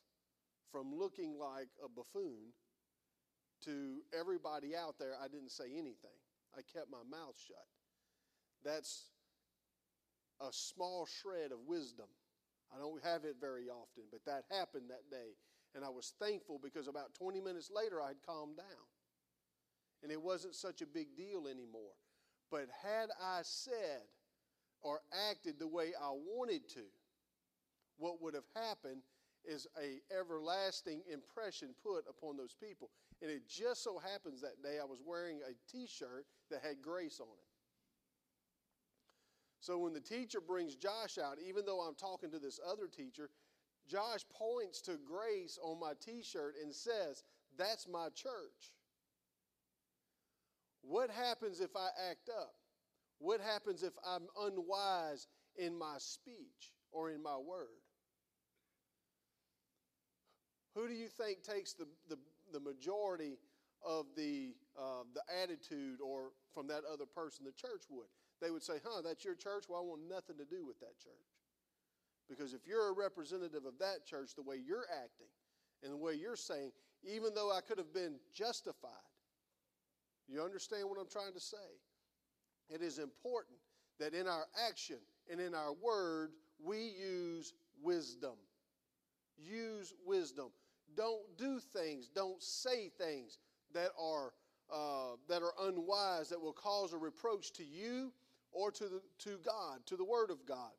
from 0.70 0.94
looking 0.94 1.38
like 1.38 1.68
a 1.84 1.88
buffoon 1.88 2.52
to 3.64 4.00
everybody 4.18 4.74
out 4.74 4.98
there, 4.98 5.12
I 5.22 5.28
didn't 5.28 5.52
say 5.52 5.70
anything. 5.72 6.18
I 6.56 6.60
kept 6.62 6.90
my 6.90 7.04
mouth 7.08 7.36
shut. 7.36 7.68
That's 8.64 9.08
a 10.40 10.48
small 10.50 11.06
shred 11.06 11.52
of 11.52 11.58
wisdom. 11.66 12.08
I 12.74 12.78
don't 12.78 13.02
have 13.04 13.24
it 13.24 13.36
very 13.40 13.68
often, 13.68 14.04
but 14.10 14.24
that 14.24 14.44
happened 14.50 14.88
that 14.88 15.10
day. 15.10 15.36
And 15.74 15.84
I 15.84 15.88
was 15.88 16.14
thankful 16.18 16.58
because 16.62 16.88
about 16.88 17.14
20 17.14 17.40
minutes 17.40 17.70
later, 17.74 18.00
I 18.00 18.08
had 18.08 18.22
calmed 18.26 18.56
down 18.56 18.91
and 20.02 20.10
it 20.10 20.20
wasn't 20.20 20.54
such 20.54 20.82
a 20.82 20.86
big 20.86 21.16
deal 21.16 21.46
anymore. 21.46 21.94
But 22.50 22.68
had 22.82 23.10
I 23.22 23.40
said 23.42 24.02
or 24.82 25.00
acted 25.30 25.58
the 25.58 25.68
way 25.68 25.92
I 26.00 26.10
wanted 26.10 26.68
to, 26.70 26.82
what 27.98 28.20
would 28.20 28.34
have 28.34 28.48
happened 28.54 29.02
is 29.44 29.66
a 29.80 30.00
everlasting 30.16 31.02
impression 31.10 31.74
put 31.82 32.04
upon 32.08 32.36
those 32.36 32.54
people. 32.60 32.90
And 33.20 33.30
it 33.30 33.48
just 33.48 33.82
so 33.82 33.98
happens 33.98 34.40
that 34.40 34.62
day 34.62 34.78
I 34.80 34.84
was 34.84 35.00
wearing 35.04 35.40
a 35.48 35.54
t-shirt 35.70 36.26
that 36.50 36.62
had 36.62 36.82
grace 36.82 37.20
on 37.20 37.26
it. 37.26 37.52
So 39.60 39.78
when 39.78 39.92
the 39.92 40.00
teacher 40.00 40.40
brings 40.40 40.74
Josh 40.74 41.18
out, 41.18 41.38
even 41.46 41.64
though 41.64 41.80
I'm 41.80 41.94
talking 41.94 42.30
to 42.32 42.38
this 42.40 42.58
other 42.68 42.88
teacher, 42.88 43.30
Josh 43.88 44.24
points 44.32 44.80
to 44.82 44.98
grace 45.04 45.58
on 45.62 45.78
my 45.78 45.92
t 46.00 46.22
shirt 46.22 46.54
and 46.62 46.74
says, 46.74 47.22
That's 47.56 47.86
my 47.88 48.08
church. 48.08 48.72
What 50.82 51.10
happens 51.10 51.60
if 51.60 51.74
I 51.76 51.88
act 52.10 52.28
up? 52.28 52.54
What 53.18 53.40
happens 53.40 53.82
if 53.82 53.92
I'm 54.06 54.26
unwise 54.40 55.28
in 55.56 55.78
my 55.78 55.96
speech 55.98 56.72
or 56.90 57.10
in 57.10 57.22
my 57.22 57.36
word? 57.36 57.68
Who 60.74 60.88
do 60.88 60.94
you 60.94 61.08
think 61.08 61.42
takes 61.42 61.74
the, 61.74 61.86
the, 62.08 62.18
the 62.52 62.60
majority 62.60 63.38
of 63.86 64.06
the, 64.16 64.54
uh, 64.78 65.04
the 65.14 65.22
attitude 65.42 66.00
or 66.00 66.30
from 66.52 66.66
that 66.68 66.82
other 66.90 67.06
person? 67.06 67.44
The 67.44 67.52
church 67.52 67.84
would. 67.90 68.06
They 68.40 68.50
would 68.50 68.62
say, 68.62 68.74
huh, 68.84 69.02
that's 69.04 69.24
your 69.24 69.36
church? 69.36 69.64
Well, 69.68 69.78
I 69.78 69.82
want 69.82 70.02
nothing 70.08 70.36
to 70.38 70.44
do 70.44 70.66
with 70.66 70.80
that 70.80 70.98
church. 70.98 71.12
Because 72.28 72.54
if 72.54 72.66
you're 72.66 72.88
a 72.88 72.92
representative 72.92 73.66
of 73.66 73.78
that 73.78 74.06
church, 74.06 74.34
the 74.34 74.42
way 74.42 74.56
you're 74.56 74.86
acting 74.90 75.30
and 75.82 75.92
the 75.92 75.96
way 75.96 76.14
you're 76.14 76.36
saying, 76.36 76.72
even 77.04 77.34
though 77.34 77.52
I 77.52 77.60
could 77.60 77.78
have 77.78 77.92
been 77.92 78.14
justified, 78.34 79.11
you 80.28 80.42
understand 80.42 80.88
what 80.88 80.98
I'm 80.98 81.08
trying 81.08 81.32
to 81.34 81.40
say? 81.40 81.56
It 82.68 82.82
is 82.82 82.98
important 82.98 83.58
that 83.98 84.14
in 84.14 84.26
our 84.26 84.46
action 84.68 84.98
and 85.30 85.40
in 85.40 85.54
our 85.54 85.72
word, 85.72 86.30
we 86.62 86.78
use 86.98 87.54
wisdom. 87.82 88.34
Use 89.36 89.92
wisdom. 90.04 90.50
Don't 90.96 91.36
do 91.38 91.58
things, 91.58 92.08
don't 92.08 92.42
say 92.42 92.90
things 92.98 93.38
that 93.72 93.90
are, 93.98 94.32
uh, 94.72 95.16
that 95.28 95.42
are 95.42 95.54
unwise, 95.62 96.28
that 96.28 96.40
will 96.40 96.52
cause 96.52 96.92
a 96.92 96.98
reproach 96.98 97.52
to 97.54 97.64
you 97.64 98.12
or 98.52 98.70
to, 98.70 98.84
the, 98.84 99.02
to 99.20 99.38
God, 99.44 99.80
to 99.86 99.96
the 99.96 100.04
Word 100.04 100.30
of 100.30 100.44
God. 100.46 100.72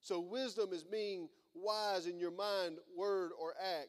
So, 0.00 0.20
wisdom 0.20 0.72
is 0.72 0.84
being 0.84 1.28
wise 1.54 2.06
in 2.06 2.18
your 2.18 2.30
mind, 2.30 2.78
word, 2.96 3.32
or 3.38 3.54
act. 3.60 3.88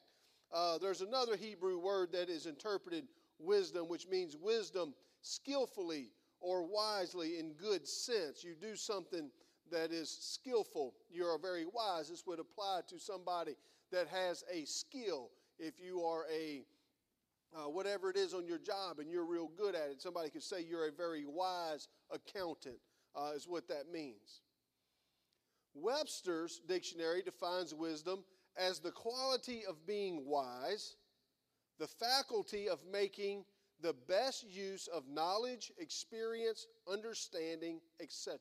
Uh, 0.52 0.80
there's 0.80 1.02
another 1.02 1.36
Hebrew 1.36 1.78
word 1.78 2.12
that 2.14 2.30
is 2.30 2.48
interpreted 2.48 3.06
wisdom, 3.40 3.88
which 3.88 4.08
means 4.08 4.36
wisdom 4.38 4.94
skillfully 5.22 6.12
or 6.42 6.64
wisely 6.64 7.40
in 7.40 7.54
good 7.54 7.88
sense. 7.88 8.44
You 8.44 8.56
do 8.60 8.76
something 8.76 9.30
that 9.72 9.92
is 9.92 10.10
skillful. 10.10 10.94
You 11.10 11.26
are 11.26 11.38
very 11.38 11.66
wise. 11.66 12.10
This 12.10 12.26
would 12.26 12.40
apply 12.40 12.82
to 12.88 13.00
somebody 13.00 13.56
that 13.92 14.08
has 14.08 14.44
a 14.52 14.66
skill. 14.66 15.30
If 15.58 15.74
you 15.80 16.04
are 16.04 16.26
a 16.34 16.64
uh, 17.56 17.68
whatever 17.68 18.12
it 18.12 18.18
is 18.18 18.34
on 18.36 18.46
your 18.46 18.60
job 18.60 19.00
and 19.00 19.10
you're 19.10 19.26
real 19.26 19.50
good 19.58 19.74
at 19.74 19.90
it, 19.90 20.02
somebody 20.02 20.30
could 20.30 20.44
say 20.44 20.62
you're 20.62 20.88
a 20.88 20.92
very 20.92 21.26
wise 21.26 21.88
accountant, 22.12 22.78
uh, 23.16 23.32
is 23.36 23.48
what 23.48 23.68
that 23.68 23.92
means. 23.92 24.42
Webster's 25.74 26.62
dictionary 26.68 27.22
defines 27.24 27.74
wisdom 27.74 28.24
as 28.56 28.80
the 28.80 28.92
quality 28.92 29.64
of 29.68 29.86
being 29.88 30.26
wise 30.26 30.96
the 31.80 31.88
faculty 31.88 32.68
of 32.68 32.80
making 32.92 33.46
the 33.82 33.96
best 34.08 34.46
use 34.48 34.88
of 34.88 35.08
knowledge, 35.08 35.72
experience, 35.78 36.68
understanding, 36.92 37.80
etc. 38.02 38.38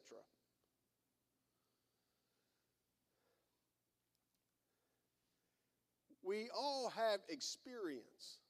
We 6.25 6.50
all 6.54 6.92
have 6.95 7.21
experience, 7.28 8.40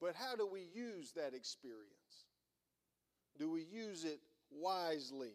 but 0.00 0.14
how 0.14 0.36
do 0.36 0.46
we 0.46 0.68
use 0.72 1.12
that 1.16 1.34
experience? 1.34 1.88
Do 3.38 3.50
we 3.50 3.62
use 3.62 4.04
it 4.04 4.20
wisely? 4.50 5.32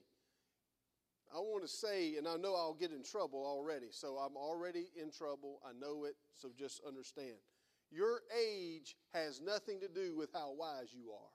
I 1.33 1.39
want 1.39 1.63
to 1.63 1.67
say, 1.67 2.15
and 2.17 2.27
I 2.27 2.37
know 2.37 2.55
I'll 2.55 2.75
get 2.75 2.91
in 2.91 3.03
trouble 3.03 3.43
already, 3.45 3.87
so 3.89 4.15
I'm 4.17 4.37
already 4.37 4.85
in 4.95 5.11
trouble. 5.11 5.59
I 5.67 5.73
know 5.73 6.05
it, 6.05 6.15
so 6.35 6.49
just 6.57 6.81
understand. 6.87 7.35
Your 7.91 8.21
age 8.37 8.95
has 9.13 9.41
nothing 9.41 9.79
to 9.79 9.87
do 9.87 10.15
with 10.15 10.29
how 10.33 10.53
wise 10.53 10.93
you 10.93 11.11
are. 11.11 11.33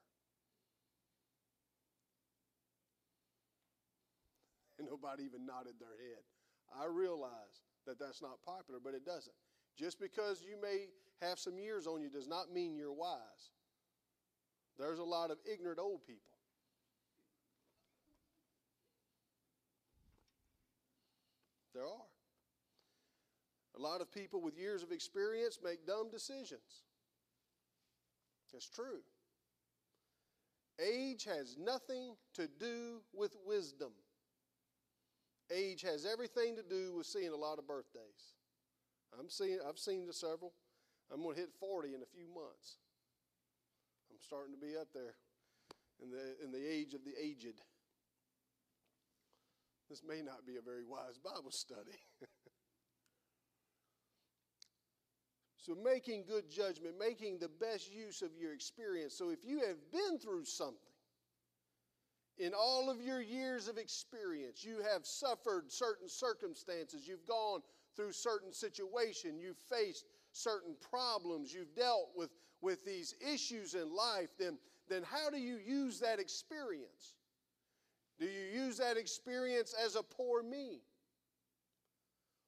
And 4.79 4.89
nobody 4.91 5.25
even 5.25 5.47
nodded 5.47 5.75
their 5.79 5.89
head. 5.89 6.23
I 6.79 6.87
realize 6.87 7.63
that 7.87 7.99
that's 7.99 8.23
not 8.23 8.43
popular, 8.45 8.81
but 8.83 8.95
it 8.95 9.05
doesn't. 9.05 9.35
Just 9.77 9.99
because 9.99 10.43
you 10.43 10.61
may 10.61 10.87
have 11.23 11.39
some 11.39 11.59
years 11.59 11.87
on 11.87 12.01
you 12.01 12.11
does 12.11 12.29
not 12.29 12.53
mean 12.53 12.77
you're 12.77 12.93
wise. 12.93 13.53
There's 14.79 14.99
a 14.99 15.05
lot 15.05 15.31
of 15.31 15.39
ignorant 15.51 15.79
old 15.79 16.07
people. 16.07 16.21
There 21.75 21.85
are. 21.85 22.10
A 23.81 23.83
lot 23.83 24.03
of 24.03 24.13
people 24.13 24.43
with 24.43 24.59
years 24.59 24.83
of 24.83 24.93
experience 24.93 25.59
make 25.65 25.87
dumb 25.87 26.11
decisions. 26.11 26.85
It's 28.53 28.69
true. 28.69 29.01
Age 30.79 31.25
has 31.25 31.57
nothing 31.59 32.15
to 32.35 32.47
do 32.59 33.01
with 33.15 33.37
wisdom. 33.47 33.93
Age 35.51 35.81
has 35.83 36.05
everything 36.05 36.57
to 36.57 36.63
do 36.63 36.95
with 36.95 37.07
seeing 37.07 37.31
a 37.31 37.37
lot 37.37 37.59
of 37.59 37.67
birthdays. 37.67 38.35
I'm 39.19 39.31
seeing, 39.31 39.59
I've 39.67 39.79
seen 39.79 40.07
several. 40.13 40.53
I'm 41.13 41.23
going 41.23 41.35
to 41.37 41.41
hit 41.41 41.51
40 41.59 41.95
in 41.95 42.03
a 42.03 42.07
few 42.15 42.27
months. 42.29 42.77
I'm 44.11 44.19
starting 44.21 44.55
to 44.55 44.61
be 44.61 44.77
up 44.77 44.89
there 44.93 45.15
in 46.03 46.11
the, 46.11 46.45
in 46.45 46.53
the 46.53 46.71
age 46.71 46.93
of 46.93 47.05
the 47.05 47.13
aged. 47.19 47.63
This 49.89 50.03
may 50.07 50.21
not 50.21 50.47
be 50.47 50.57
a 50.57 50.63
very 50.63 50.85
wise 50.85 51.19
Bible 51.19 51.51
study. 51.51 51.99
So, 55.71 55.77
making 55.85 56.25
good 56.27 56.51
judgment, 56.51 56.99
making 56.99 57.39
the 57.39 57.49
best 57.49 57.93
use 57.93 58.23
of 58.23 58.31
your 58.37 58.53
experience. 58.53 59.15
So, 59.15 59.31
if 59.31 59.45
you 59.45 59.61
have 59.61 59.77
been 59.93 60.19
through 60.19 60.45
something, 60.45 60.79
in 62.39 62.53
all 62.55 62.91
of 62.91 63.01
your 63.01 63.21
years 63.21 63.69
of 63.69 63.79
experience, 63.79 64.65
you 64.65 64.83
have 64.83 65.07
suffered 65.07 65.71
certain 65.71 66.09
circumstances, 66.09 67.07
you've 67.07 67.25
gone 67.25 67.61
through 67.95 68.11
certain 68.11 68.53
situations, 68.53 69.41
you've 69.41 69.63
faced 69.71 70.07
certain 70.33 70.75
problems, 70.91 71.55
you've 71.55 71.73
dealt 71.77 72.09
with, 72.17 72.31
with 72.61 72.85
these 72.85 73.15
issues 73.25 73.75
in 73.75 73.95
life, 73.95 74.31
then, 74.41 74.59
then 74.89 75.05
how 75.05 75.31
do 75.31 75.39
you 75.39 75.59
use 75.65 76.01
that 76.01 76.19
experience? 76.19 77.15
Do 78.19 78.27
you 78.27 78.65
use 78.65 78.79
that 78.79 78.97
experience 78.97 79.73
as 79.85 79.95
a 79.95 80.03
poor 80.03 80.43
me? 80.43 80.81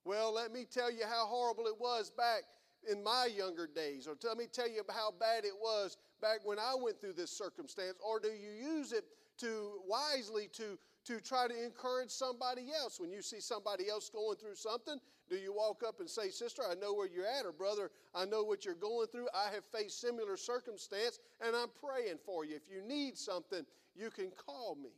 Well, 0.04 0.34
let 0.34 0.52
me 0.52 0.64
tell 0.68 0.90
you 0.90 1.04
how 1.06 1.26
horrible 1.26 1.68
it 1.68 1.78
was 1.78 2.10
back 2.10 2.42
in 2.90 3.02
my 3.02 3.28
younger 3.34 3.66
days, 3.66 4.06
or 4.06 4.16
let 4.24 4.36
me 4.36 4.46
tell 4.52 4.68
you 4.68 4.82
how 4.88 5.12
bad 5.18 5.44
it 5.44 5.54
was 5.60 5.96
back 6.20 6.40
when 6.44 6.58
I 6.58 6.74
went 6.80 7.00
through 7.00 7.14
this 7.14 7.30
circumstance, 7.30 7.98
or 8.04 8.20
do 8.20 8.28
you 8.28 8.50
use 8.50 8.92
it 8.92 9.04
to 9.38 9.80
wisely 9.86 10.48
to 10.54 10.78
to 11.04 11.20
try 11.20 11.48
to 11.48 11.64
encourage 11.64 12.10
somebody 12.10 12.68
else. 12.78 13.00
When 13.00 13.10
you 13.10 13.22
see 13.22 13.40
somebody 13.40 13.88
else 13.88 14.08
going 14.08 14.36
through 14.36 14.54
something, 14.54 14.98
do 15.28 15.36
you 15.36 15.52
walk 15.52 15.82
up 15.86 16.00
and 16.00 16.08
say, 16.08 16.30
Sister, 16.30 16.62
I 16.68 16.74
know 16.74 16.94
where 16.94 17.08
you're 17.08 17.26
at, 17.26 17.44
or 17.44 17.52
Brother, 17.52 17.90
I 18.14 18.24
know 18.24 18.44
what 18.44 18.64
you're 18.64 18.74
going 18.74 19.08
through. 19.08 19.28
I 19.34 19.52
have 19.52 19.64
faced 19.64 20.00
similar 20.00 20.36
circumstance, 20.36 21.18
and 21.44 21.56
I'm 21.56 21.70
praying 21.84 22.18
for 22.24 22.44
you. 22.44 22.54
If 22.54 22.70
you 22.72 22.86
need 22.86 23.18
something, 23.18 23.64
you 23.96 24.10
can 24.10 24.30
call 24.30 24.76
me. 24.80 24.90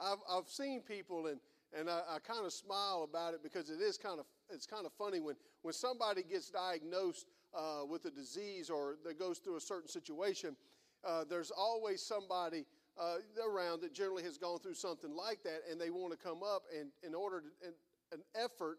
I've, 0.00 0.18
I've 0.30 0.48
seen 0.48 0.80
people, 0.80 1.26
and, 1.26 1.40
and 1.78 1.90
I, 1.90 2.00
I 2.08 2.18
kind 2.20 2.46
of 2.46 2.52
smile 2.52 3.06
about 3.08 3.34
it 3.34 3.42
because 3.42 3.68
it 3.68 3.80
is 3.80 3.98
kind 3.98 4.20
of 4.20 4.26
it's 4.50 4.66
kind 4.66 4.86
of 4.86 4.92
funny 4.92 5.20
when, 5.20 5.36
when 5.62 5.74
somebody 5.74 6.22
gets 6.22 6.50
diagnosed 6.50 7.26
uh, 7.54 7.84
with 7.88 8.04
a 8.04 8.10
disease 8.10 8.70
or 8.70 8.96
that 9.04 9.18
goes 9.18 9.38
through 9.38 9.56
a 9.56 9.60
certain 9.60 9.88
situation. 9.88 10.56
Uh, 11.04 11.24
there's 11.28 11.50
always 11.50 12.02
somebody 12.02 12.66
uh, 12.98 13.16
around 13.46 13.80
that 13.80 13.94
generally 13.94 14.22
has 14.22 14.36
gone 14.36 14.58
through 14.58 14.74
something 14.74 15.14
like 15.14 15.42
that, 15.44 15.60
and 15.70 15.80
they 15.80 15.90
want 15.90 16.10
to 16.10 16.18
come 16.18 16.42
up 16.42 16.62
and 16.76 16.90
in 17.02 17.14
order 17.14 17.40
to 17.40 17.68
an 18.12 18.22
effort. 18.34 18.78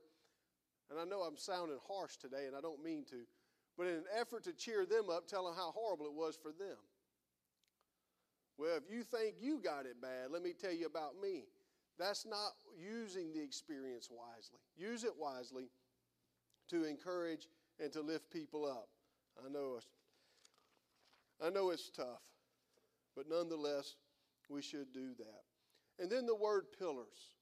And 0.89 0.99
I 0.99 1.05
know 1.05 1.21
I'm 1.21 1.37
sounding 1.37 1.77
harsh 1.87 2.17
today, 2.17 2.47
and 2.47 2.55
I 2.55 2.61
don't 2.61 2.83
mean 2.83 3.05
to, 3.11 3.17
but 3.77 3.87
in 3.87 3.93
an 3.93 4.09
effort 4.19 4.43
to 4.45 4.53
cheer 4.53 4.85
them 4.85 5.09
up, 5.09 5.27
tell 5.27 5.45
them 5.45 5.53
how 5.55 5.71
horrible 5.71 6.07
it 6.07 6.13
was 6.13 6.37
for 6.41 6.51
them. 6.51 6.77
Well, 8.57 8.75
if 8.75 8.91
you 8.93 9.03
think 9.03 9.35
you 9.39 9.61
got 9.63 9.85
it 9.85 10.01
bad, 10.01 10.31
let 10.31 10.43
me 10.43 10.51
tell 10.51 10.73
you 10.73 10.85
about 10.85 11.13
me. 11.21 11.43
That's 11.99 12.25
not 12.25 12.53
using 12.77 13.33
the 13.33 13.41
experience 13.41 14.09
wisely. 14.09 14.59
Use 14.77 15.03
it 15.03 15.13
wisely 15.19 15.69
to 16.69 16.85
encourage 16.85 17.47
and 17.79 17.91
to 17.91 18.01
lift 18.01 18.31
people 18.31 18.65
up. 18.65 18.87
I 19.45 19.49
know 19.51 19.75
it's, 19.77 19.87
I 21.45 21.49
know 21.49 21.71
it's 21.71 21.89
tough, 21.89 22.21
but 23.15 23.25
nonetheless, 23.29 23.95
we 24.49 24.61
should 24.61 24.93
do 24.93 25.09
that. 25.17 26.01
And 26.01 26.09
then 26.09 26.25
the 26.25 26.35
word 26.35 26.67
pillars. 26.77 27.35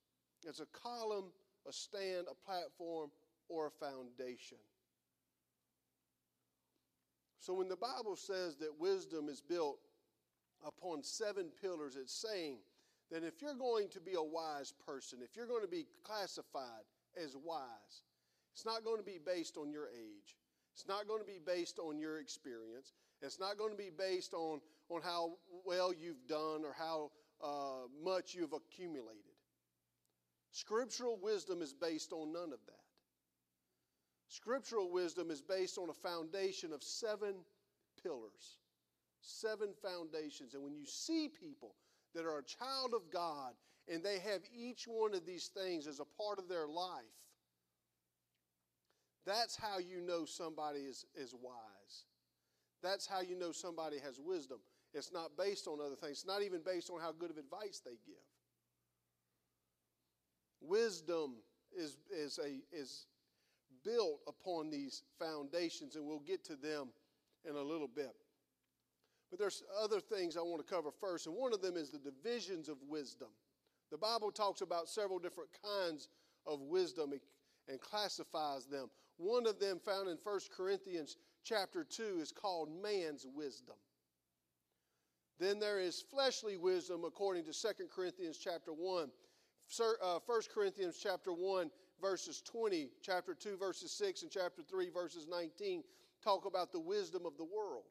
It's 0.45 0.59
a 0.59 0.65
column, 0.67 1.31
a 1.67 1.71
stand, 1.73 2.25
a 2.29 2.35
platform, 2.49 3.11
or 3.49 3.67
a 3.67 3.71
foundation. 3.71 4.57
So 7.39 7.53
when 7.53 7.69
the 7.69 7.77
Bible 7.77 8.15
says 8.15 8.57
that 8.57 8.79
wisdom 8.79 9.29
is 9.29 9.39
built 9.39 9.77
upon 10.65 11.03
seven 11.03 11.49
pillars, 11.61 11.95
it's 11.95 12.13
saying 12.13 12.57
that 13.11 13.23
if 13.23 13.41
you're 13.41 13.55
going 13.55 13.89
to 13.89 13.99
be 13.99 14.13
a 14.13 14.23
wise 14.23 14.73
person, 14.85 15.19
if 15.23 15.35
you're 15.35 15.47
going 15.47 15.61
to 15.61 15.67
be 15.67 15.85
classified 16.03 16.85
as 17.21 17.35
wise, 17.43 18.03
it's 18.53 18.65
not 18.65 18.83
going 18.83 18.97
to 18.97 19.03
be 19.03 19.19
based 19.23 19.57
on 19.57 19.71
your 19.71 19.87
age. 19.87 20.35
It's 20.73 20.87
not 20.87 21.07
going 21.07 21.21
to 21.21 21.25
be 21.27 21.39
based 21.43 21.79
on 21.79 21.97
your 21.97 22.19
experience. 22.19 22.93
It's 23.21 23.39
not 23.39 23.57
going 23.57 23.71
to 23.71 23.77
be 23.77 23.89
based 23.95 24.33
on, 24.33 24.59
on 24.89 25.01
how 25.01 25.33
well 25.65 25.93
you've 25.93 26.27
done 26.27 26.63
or 26.63 26.73
how 26.77 27.11
uh, 27.43 27.87
much 28.03 28.35
you've 28.35 28.53
accumulated. 28.53 29.23
Scriptural 30.51 31.17
wisdom 31.21 31.61
is 31.61 31.73
based 31.73 32.11
on 32.11 32.33
none 32.33 32.51
of 32.53 32.59
that. 32.65 32.87
Scriptural 34.27 34.91
wisdom 34.91 35.31
is 35.31 35.41
based 35.41 35.77
on 35.77 35.89
a 35.89 35.93
foundation 35.93 36.73
of 36.73 36.83
seven 36.83 37.35
pillars, 38.03 38.59
seven 39.21 39.69
foundations. 39.81 40.53
And 40.53 40.63
when 40.63 40.75
you 40.75 40.85
see 40.85 41.29
people 41.29 41.75
that 42.15 42.25
are 42.25 42.39
a 42.39 42.43
child 42.43 42.93
of 42.93 43.11
God 43.11 43.53
and 43.87 44.03
they 44.03 44.19
have 44.19 44.41
each 44.53 44.85
one 44.87 45.13
of 45.13 45.25
these 45.25 45.47
things 45.47 45.87
as 45.87 45.99
a 45.99 46.05
part 46.21 46.39
of 46.39 46.49
their 46.49 46.67
life, 46.67 47.03
that's 49.25 49.55
how 49.55 49.77
you 49.77 50.01
know 50.01 50.25
somebody 50.25 50.79
is, 50.79 51.05
is 51.15 51.33
wise. 51.33 52.05
That's 52.81 53.07
how 53.07 53.21
you 53.21 53.37
know 53.37 53.51
somebody 53.51 53.97
has 53.99 54.19
wisdom. 54.19 54.59
It's 54.93 55.11
not 55.11 55.31
based 55.37 55.67
on 55.67 55.79
other 55.79 55.95
things. 55.95 56.19
It's 56.19 56.25
not 56.25 56.41
even 56.43 56.61
based 56.65 56.89
on 56.89 57.01
how 57.01 57.11
good 57.11 57.29
of 57.29 57.37
advice 57.37 57.81
they 57.83 57.97
give. 58.05 58.15
Wisdom 60.61 61.35
is, 61.75 61.97
is, 62.09 62.39
a, 62.43 62.59
is 62.75 63.05
built 63.83 64.21
upon 64.27 64.69
these 64.69 65.03
foundations, 65.19 65.95
and 65.95 66.05
we'll 66.05 66.19
get 66.19 66.43
to 66.45 66.55
them 66.55 66.89
in 67.47 67.55
a 67.55 67.61
little 67.61 67.87
bit. 67.87 68.15
But 69.29 69.39
there's 69.39 69.63
other 69.81 69.99
things 69.99 70.37
I 70.37 70.41
want 70.41 70.65
to 70.65 70.73
cover 70.73 70.89
first, 70.91 71.27
and 71.27 71.35
one 71.35 71.53
of 71.53 71.61
them 71.61 71.75
is 71.75 71.89
the 71.89 71.99
divisions 71.99 72.69
of 72.69 72.77
wisdom. 72.87 73.27
The 73.91 73.97
Bible 73.97 74.31
talks 74.31 74.61
about 74.61 74.89
several 74.89 75.19
different 75.19 75.49
kinds 75.63 76.09
of 76.45 76.61
wisdom 76.61 77.13
and 77.67 77.81
classifies 77.81 78.65
them. 78.65 78.89
One 79.17 79.47
of 79.47 79.59
them 79.59 79.79
found 79.79 80.09
in 80.09 80.17
1 80.23 80.39
Corinthians 80.55 81.17
chapter 81.43 81.83
2 81.83 82.19
is 82.21 82.31
called 82.31 82.69
man's 82.81 83.25
wisdom. 83.33 83.75
Then 85.39 85.59
there 85.59 85.79
is 85.79 86.03
fleshly 86.09 86.57
wisdom 86.57 87.03
according 87.05 87.45
to 87.45 87.53
2 87.53 87.67
Corinthians 87.93 88.37
chapter 88.37 88.73
1. 88.73 89.09
1 89.77 89.95
uh, 90.01 90.19
Corinthians 90.53 90.97
chapter 91.01 91.31
1 91.33 91.69
verses 92.01 92.41
20, 92.41 92.89
chapter 93.01 93.33
2 93.33 93.57
verses 93.57 93.91
6 93.91 94.23
and 94.23 94.31
chapter 94.31 94.61
3 94.61 94.89
verses 94.89 95.27
19 95.29 95.83
talk 96.23 96.45
about 96.45 96.71
the 96.71 96.79
wisdom 96.79 97.25
of 97.25 97.37
the 97.37 97.43
world. 97.43 97.83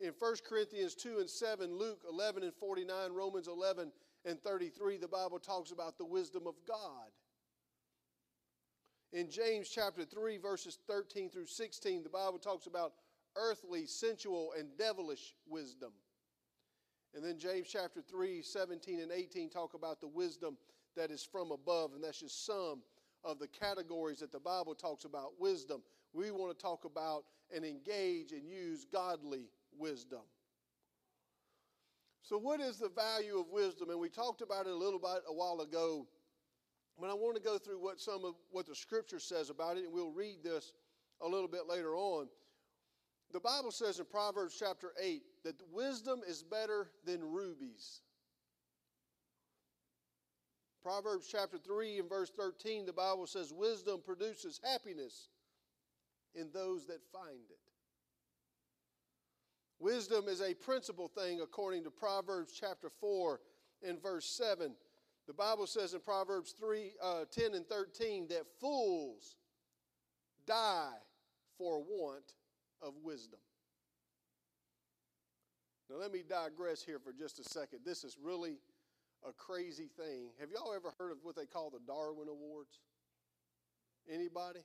In 0.00 0.12
1 0.18 0.34
Corinthians 0.48 0.94
2 0.94 1.18
and 1.18 1.30
7, 1.30 1.76
Luke 1.76 2.00
11 2.10 2.42
and 2.42 2.54
49, 2.54 3.12
Romans 3.12 3.48
11 3.48 3.92
and 4.24 4.40
33, 4.40 4.96
the 4.96 5.08
Bible 5.08 5.38
talks 5.38 5.70
about 5.70 5.98
the 5.98 6.04
wisdom 6.04 6.46
of 6.46 6.54
God. 6.66 7.10
In 9.12 9.30
James 9.30 9.68
chapter 9.68 10.04
3, 10.04 10.38
verses 10.38 10.78
13 10.88 11.30
through 11.30 11.46
16, 11.46 12.02
the 12.02 12.08
Bible 12.08 12.38
talks 12.38 12.66
about 12.66 12.94
earthly, 13.36 13.86
sensual, 13.86 14.52
and 14.58 14.76
devilish 14.76 15.34
wisdom. 15.48 15.92
And 17.14 17.24
then 17.24 17.38
James 17.38 17.68
chapter 17.68 18.02
3, 18.02 18.42
17 18.42 19.00
and 19.00 19.12
18 19.12 19.50
talk 19.50 19.74
about 19.74 20.00
the 20.00 20.08
wisdom 20.08 20.56
that 20.96 21.12
is 21.12 21.22
from 21.22 21.52
above, 21.52 21.92
and 21.94 22.02
that's 22.02 22.20
just 22.20 22.44
some 22.44 22.82
of 23.22 23.38
the 23.38 23.46
categories 23.46 24.18
that 24.18 24.32
the 24.32 24.40
Bible 24.40 24.74
talks 24.74 25.04
about 25.04 25.38
wisdom. 25.38 25.82
We 26.12 26.32
want 26.32 26.56
to 26.56 26.60
talk 26.60 26.84
about 26.84 27.24
and 27.54 27.64
engage 27.64 28.32
and 28.32 28.48
use 28.48 28.84
godly 28.84 29.48
wisdom. 29.78 30.22
So, 32.22 32.38
what 32.38 32.60
is 32.60 32.78
the 32.78 32.88
value 32.88 33.38
of 33.38 33.50
wisdom? 33.50 33.90
And 33.90 34.00
we 34.00 34.08
talked 34.08 34.40
about 34.40 34.66
it 34.66 34.72
a 34.72 34.76
little 34.76 34.98
bit 34.98 35.22
a 35.28 35.32
while 35.32 35.60
ago, 35.60 36.06
but 36.98 37.10
I 37.10 37.14
want 37.14 37.36
to 37.36 37.42
go 37.42 37.58
through 37.58 37.82
what 37.82 38.00
some 38.00 38.24
of 38.24 38.34
what 38.50 38.66
the 38.66 38.74
Scripture 38.74 39.20
says 39.20 39.50
about 39.50 39.76
it, 39.76 39.84
and 39.84 39.92
we'll 39.92 40.10
read 40.10 40.38
this 40.42 40.72
a 41.20 41.28
little 41.28 41.48
bit 41.48 41.68
later 41.68 41.94
on. 41.94 42.28
The 43.32 43.40
Bible 43.40 43.72
says 43.72 43.98
in 43.98 44.06
Proverbs 44.06 44.56
chapter 44.58 44.92
8 45.02 45.22
that 45.44 45.56
wisdom 45.72 46.20
is 46.26 46.42
better 46.42 46.88
than 47.04 47.20
rubies. 47.22 48.00
Proverbs 50.84 51.26
chapter 51.30 51.58
3 51.58 51.98
and 51.98 52.08
verse 52.08 52.30
13, 52.30 52.84
the 52.84 52.92
Bible 52.92 53.26
says, 53.26 53.52
Wisdom 53.52 54.02
produces 54.04 54.60
happiness 54.62 55.28
in 56.34 56.50
those 56.52 56.86
that 56.86 57.00
find 57.10 57.50
it. 57.50 57.73
Wisdom 59.78 60.28
is 60.28 60.40
a 60.40 60.54
principal 60.54 61.08
thing 61.08 61.40
according 61.40 61.84
to 61.84 61.90
Proverbs 61.90 62.52
chapter 62.58 62.90
4 63.00 63.40
and 63.86 64.00
verse 64.02 64.26
7. 64.26 64.74
The 65.26 65.32
Bible 65.32 65.66
says 65.66 65.94
in 65.94 66.00
Proverbs 66.00 66.54
3, 66.58 66.92
uh, 67.02 67.24
10 67.30 67.54
and 67.54 67.66
13 67.66 68.28
that 68.28 68.44
fools 68.60 69.36
die 70.46 70.92
for 71.58 71.82
want 71.82 72.34
of 72.82 72.94
wisdom. 73.02 73.40
Now, 75.90 75.96
let 75.96 76.12
me 76.12 76.22
digress 76.26 76.82
here 76.82 76.98
for 76.98 77.12
just 77.12 77.38
a 77.38 77.44
second. 77.44 77.80
This 77.84 78.04
is 78.04 78.16
really 78.22 78.58
a 79.26 79.32
crazy 79.32 79.88
thing. 79.96 80.30
Have 80.40 80.50
y'all 80.50 80.74
ever 80.74 80.92
heard 80.98 81.12
of 81.12 81.18
what 81.22 81.36
they 81.36 81.46
call 81.46 81.70
the 81.70 81.80
Darwin 81.86 82.28
Awards? 82.28 82.78
Anybody? 84.10 84.60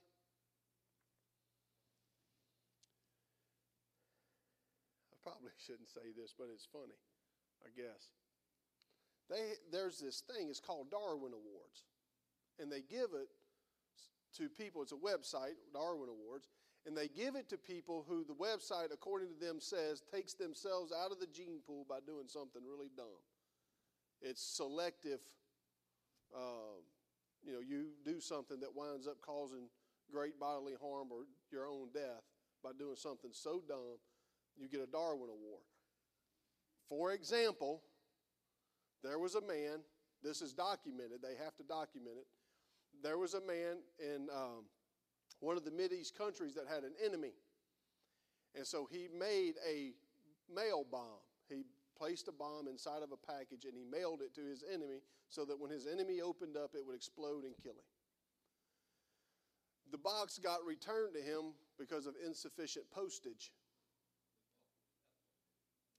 Probably 5.30 5.54
shouldn't 5.66 5.88
say 5.88 6.10
this, 6.16 6.34
but 6.36 6.48
it's 6.52 6.66
funny, 6.66 6.98
I 7.62 7.70
guess. 7.74 8.10
They, 9.30 9.54
there's 9.70 10.00
this 10.00 10.22
thing, 10.26 10.50
it's 10.50 10.60
called 10.60 10.90
Darwin 10.90 11.32
Awards. 11.32 11.86
And 12.58 12.70
they 12.70 12.82
give 12.82 13.14
it 13.14 13.30
to 14.36 14.48
people, 14.48 14.82
it's 14.82 14.92
a 14.92 14.96
website, 14.96 15.54
Darwin 15.72 16.10
Awards, 16.10 16.48
and 16.86 16.96
they 16.96 17.08
give 17.08 17.36
it 17.36 17.48
to 17.50 17.56
people 17.58 18.04
who 18.08 18.24
the 18.24 18.34
website, 18.34 18.92
according 18.92 19.28
to 19.28 19.38
them, 19.38 19.60
says 19.60 20.02
takes 20.12 20.34
themselves 20.34 20.92
out 20.92 21.12
of 21.12 21.20
the 21.20 21.26
gene 21.26 21.60
pool 21.66 21.86
by 21.88 21.98
doing 22.06 22.26
something 22.26 22.62
really 22.64 22.90
dumb. 22.96 23.22
It's 24.20 24.42
selective. 24.42 25.20
Uh, 26.34 26.80
you 27.42 27.52
know, 27.52 27.60
you 27.60 27.88
do 28.04 28.20
something 28.20 28.60
that 28.60 28.74
winds 28.74 29.06
up 29.06 29.20
causing 29.20 29.68
great 30.10 30.38
bodily 30.40 30.74
harm 30.80 31.08
or 31.10 31.24
your 31.52 31.66
own 31.66 31.88
death 31.94 32.24
by 32.62 32.70
doing 32.78 32.96
something 32.96 33.30
so 33.32 33.62
dumb, 33.66 33.98
you 34.60 34.68
get 34.68 34.80
a 34.80 34.90
Darwin 34.90 35.30
Award. 35.30 35.62
For 36.88 37.12
example, 37.12 37.82
there 39.02 39.18
was 39.18 39.34
a 39.34 39.40
man 39.40 39.80
This 40.22 40.42
is 40.42 40.52
documented. 40.52 41.22
They 41.22 41.42
have 41.42 41.56
to 41.56 41.62
document 41.62 42.16
it. 42.18 42.26
There 43.02 43.16
was 43.16 43.34
a 43.34 43.40
man 43.40 43.78
in 43.98 44.28
um, 44.34 44.64
one 45.40 45.56
of 45.56 45.64
the 45.64 45.72
East 45.92 46.16
countries 46.16 46.54
that 46.54 46.66
had 46.68 46.84
an 46.84 46.92
enemy. 47.04 47.32
And 48.54 48.66
so 48.66 48.86
he 48.90 49.08
made 49.18 49.54
a 49.66 49.92
mail 50.52 50.84
bomb. 50.90 51.24
He 51.48 51.64
placed 51.96 52.28
a 52.28 52.32
bomb 52.32 52.68
inside 52.68 53.02
of 53.02 53.12
a 53.12 53.32
package 53.32 53.64
and 53.64 53.74
he 53.74 53.84
mailed 53.84 54.20
it 54.20 54.34
to 54.34 54.42
his 54.42 54.62
enemy 54.68 55.00
so 55.28 55.44
that 55.44 55.58
when 55.58 55.70
his 55.70 55.86
enemy 55.86 56.20
opened 56.20 56.56
up, 56.56 56.72
it 56.74 56.84
would 56.84 56.96
explode 56.96 57.44
and 57.44 57.54
kill 57.62 57.72
him. 57.72 57.88
The 59.90 59.98
box 59.98 60.38
got 60.38 60.64
returned 60.66 61.14
to 61.14 61.20
him 61.20 61.52
because 61.78 62.06
of 62.06 62.14
insufficient 62.24 62.84
postage. 62.90 63.50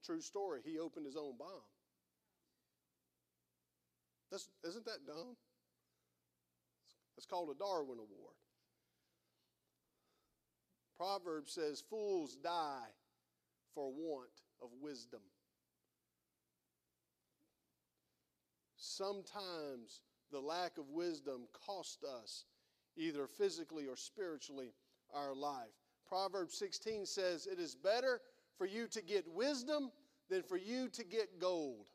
True 0.06 0.22
story. 0.22 0.62
He 0.64 0.80
opened 0.80 1.06
his 1.06 1.16
own 1.16 1.38
bomb. 1.38 1.62
That's, 4.32 4.50
isn't 4.68 4.86
that 4.86 5.06
dumb? 5.06 5.36
That's 7.16 7.26
called 7.26 7.50
a 7.50 7.58
Darwin 7.58 8.00
Award. 8.00 8.36
Proverbs 10.98 11.54
says, 11.54 11.84
Fools 11.90 12.38
die 12.44 12.90
for 13.76 13.92
want 13.92 14.30
of 14.62 14.70
wisdom. 14.82 15.22
Sometimes 18.78 20.02
the 20.32 20.40
lack 20.40 20.78
of 20.78 20.90
wisdom 20.90 21.42
costs 21.66 22.04
us, 22.04 22.46
either 22.96 23.28
physically 23.28 23.88
or 23.88 23.96
spiritually, 23.96 24.74
our 25.14 25.36
life. 25.36 25.74
Proverbs 26.08 26.58
16 26.58 27.06
says, 27.06 27.48
It 27.48 27.60
is 27.60 27.76
better 27.76 28.22
for 28.62 28.68
you 28.68 28.86
to 28.86 29.02
get 29.02 29.26
wisdom 29.34 29.90
than 30.30 30.44
for 30.44 30.56
you 30.56 30.88
to 30.88 31.04
get 31.04 31.40
gold. 31.40 31.88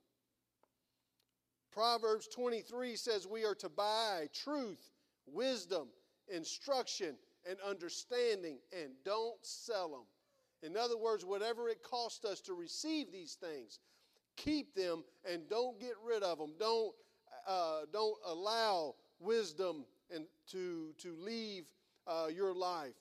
Proverbs 1.70 2.26
23 2.26 2.96
says 2.96 3.24
we 3.24 3.44
are 3.44 3.54
to 3.54 3.68
buy 3.68 4.26
truth, 4.34 4.90
wisdom, 5.26 5.86
instruction, 6.26 7.14
and 7.48 7.56
understanding, 7.64 8.58
and 8.76 8.90
don't 9.04 9.38
sell 9.42 9.90
them. 9.90 10.06
In 10.68 10.76
other 10.76 10.98
words, 10.98 11.24
whatever 11.24 11.68
it 11.68 11.84
costs 11.84 12.24
us 12.24 12.40
to 12.40 12.52
receive 12.52 13.12
these 13.12 13.34
things, 13.34 13.78
keep 14.36 14.74
them 14.74 15.04
and 15.24 15.48
don't 15.48 15.78
get 15.78 15.94
rid 16.04 16.24
of 16.24 16.36
them. 16.36 16.50
Don't, 16.58 16.92
uh, 17.46 17.82
don't 17.92 18.18
allow 18.26 18.96
wisdom 19.20 19.84
and 20.12 20.24
to, 20.50 20.92
to 20.98 21.14
leave 21.16 21.66
uh, 22.08 22.26
your 22.34 22.52
life. 22.52 22.96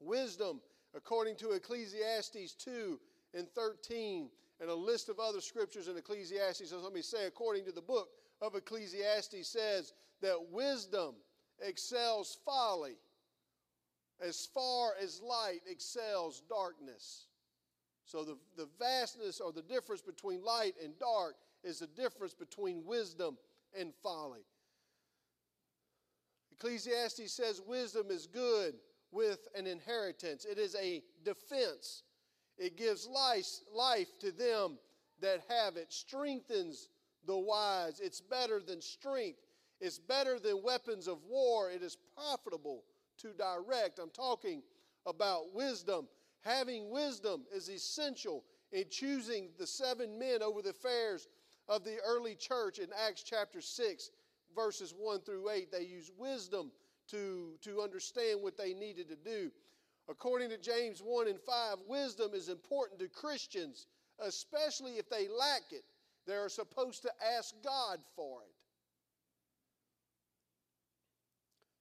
Wisdom, 0.00 0.60
according 0.96 1.36
to 1.36 1.52
Ecclesiastes 1.52 2.54
2 2.54 2.98
and 3.34 3.48
13, 3.50 4.30
and 4.60 4.70
a 4.70 4.74
list 4.74 5.08
of 5.08 5.18
other 5.18 5.40
scriptures 5.40 5.88
in 5.88 5.96
Ecclesiastes. 5.96 6.70
So 6.70 6.78
let 6.78 6.92
me 6.92 7.02
say, 7.02 7.26
according 7.26 7.64
to 7.64 7.72
the 7.72 7.82
book 7.82 8.10
of 8.40 8.54
Ecclesiastes, 8.54 9.48
says 9.48 9.92
that 10.22 10.38
wisdom 10.50 11.14
excels 11.60 12.38
folly 12.44 12.96
as 14.20 14.48
far 14.54 14.92
as 15.02 15.20
light 15.20 15.60
excels 15.68 16.42
darkness. 16.48 17.26
So 18.04 18.22
the, 18.22 18.36
the 18.56 18.68
vastness 18.78 19.40
or 19.40 19.52
the 19.52 19.62
difference 19.62 20.02
between 20.02 20.44
light 20.44 20.74
and 20.82 20.96
dark 20.98 21.34
is 21.64 21.80
the 21.80 21.86
difference 21.86 22.34
between 22.34 22.84
wisdom 22.84 23.36
and 23.78 23.92
folly. 24.02 24.44
Ecclesiastes 26.52 27.32
says 27.32 27.60
wisdom 27.66 28.06
is 28.10 28.26
good 28.26 28.74
with 29.14 29.46
an 29.54 29.66
inheritance, 29.66 30.44
it 30.44 30.58
is 30.58 30.74
a 30.74 31.02
defense. 31.24 32.02
It 32.58 32.76
gives 32.76 33.06
life, 33.06 33.46
life 33.72 34.18
to 34.20 34.32
them 34.32 34.78
that 35.20 35.42
have 35.48 35.76
it, 35.76 35.92
strengthens 35.92 36.88
the 37.26 37.36
wise. 37.36 38.00
It's 38.00 38.20
better 38.20 38.60
than 38.60 38.82
strength, 38.82 39.38
it's 39.80 39.98
better 39.98 40.38
than 40.38 40.62
weapons 40.62 41.06
of 41.06 41.24
war. 41.24 41.70
It 41.70 41.82
is 41.82 41.96
profitable 42.16 42.82
to 43.18 43.32
direct. 43.32 43.98
I'm 43.98 44.10
talking 44.10 44.62
about 45.06 45.54
wisdom. 45.54 46.08
Having 46.40 46.90
wisdom 46.90 47.44
is 47.54 47.68
essential 47.68 48.44
in 48.72 48.84
choosing 48.90 49.48
the 49.58 49.66
seven 49.66 50.18
men 50.18 50.42
over 50.42 50.60
the 50.60 50.70
affairs 50.70 51.28
of 51.68 51.84
the 51.84 51.98
early 52.06 52.34
church 52.34 52.78
in 52.78 52.88
Acts 53.06 53.22
chapter 53.22 53.60
6, 53.60 54.10
verses 54.54 54.94
1 54.96 55.20
through 55.20 55.48
8. 55.50 55.72
They 55.72 55.84
use 55.84 56.10
wisdom 56.18 56.70
to, 57.10 57.54
to 57.62 57.80
understand 57.80 58.42
what 58.42 58.56
they 58.56 58.72
needed 58.72 59.08
to 59.08 59.16
do. 59.16 59.50
According 60.08 60.50
to 60.50 60.58
James 60.58 61.00
1 61.00 61.28
and 61.28 61.40
5, 61.40 61.76
wisdom 61.88 62.32
is 62.34 62.48
important 62.48 63.00
to 63.00 63.08
Christians, 63.08 63.86
especially 64.18 64.92
if 64.92 65.08
they 65.08 65.28
lack 65.28 65.62
it. 65.70 65.84
They 66.26 66.34
are 66.34 66.48
supposed 66.48 67.02
to 67.02 67.10
ask 67.36 67.54
God 67.62 67.98
for 68.14 68.42
it. 68.42 68.54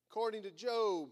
According 0.09 0.43
to 0.43 0.51
Job, 0.51 1.09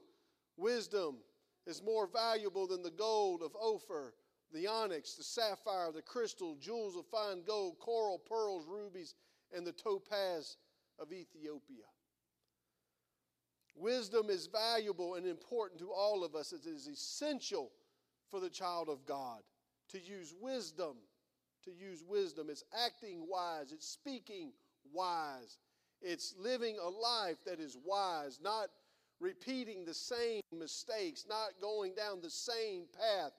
wisdom 0.57 1.17
is 1.65 1.81
more 1.83 2.07
valuable 2.07 2.67
than 2.67 2.83
the 2.83 2.91
gold 2.91 3.41
of 3.41 3.55
Ophir, 3.59 4.13
the 4.53 4.67
onyx, 4.67 5.15
the 5.15 5.23
sapphire, 5.23 5.91
the 5.91 6.01
crystal, 6.01 6.55
jewels 6.59 6.95
of 6.95 7.05
fine 7.07 7.41
gold, 7.45 7.79
coral, 7.79 8.19
pearls, 8.19 8.65
rubies, 8.67 9.15
and 9.55 9.65
the 9.65 9.71
topaz 9.71 10.57
of 10.99 11.11
Ethiopia. 11.11 11.85
Wisdom 13.81 14.29
is 14.29 14.45
valuable 14.45 15.15
and 15.15 15.25
important 15.25 15.79
to 15.79 15.91
all 15.91 16.23
of 16.23 16.35
us. 16.35 16.53
It 16.53 16.67
is 16.67 16.87
essential 16.87 17.71
for 18.29 18.39
the 18.39 18.49
child 18.49 18.89
of 18.89 19.05
God 19.07 19.41
to 19.89 19.99
use 19.99 20.35
wisdom. 20.39 20.97
To 21.65 21.71
use 21.71 22.03
wisdom. 22.07 22.47
It's 22.49 22.63
acting 22.85 23.25
wise, 23.27 23.71
it's 23.71 23.87
speaking 23.87 24.51
wise, 24.93 25.57
it's 26.01 26.33
living 26.39 26.77
a 26.79 26.89
life 26.89 27.37
that 27.45 27.59
is 27.59 27.77
wise, 27.85 28.39
not 28.43 28.69
repeating 29.19 29.85
the 29.85 29.93
same 29.93 30.41
mistakes, 30.57 31.25
not 31.29 31.49
going 31.61 31.93
down 31.93 32.19
the 32.21 32.29
same 32.29 32.85
path, 32.97 33.33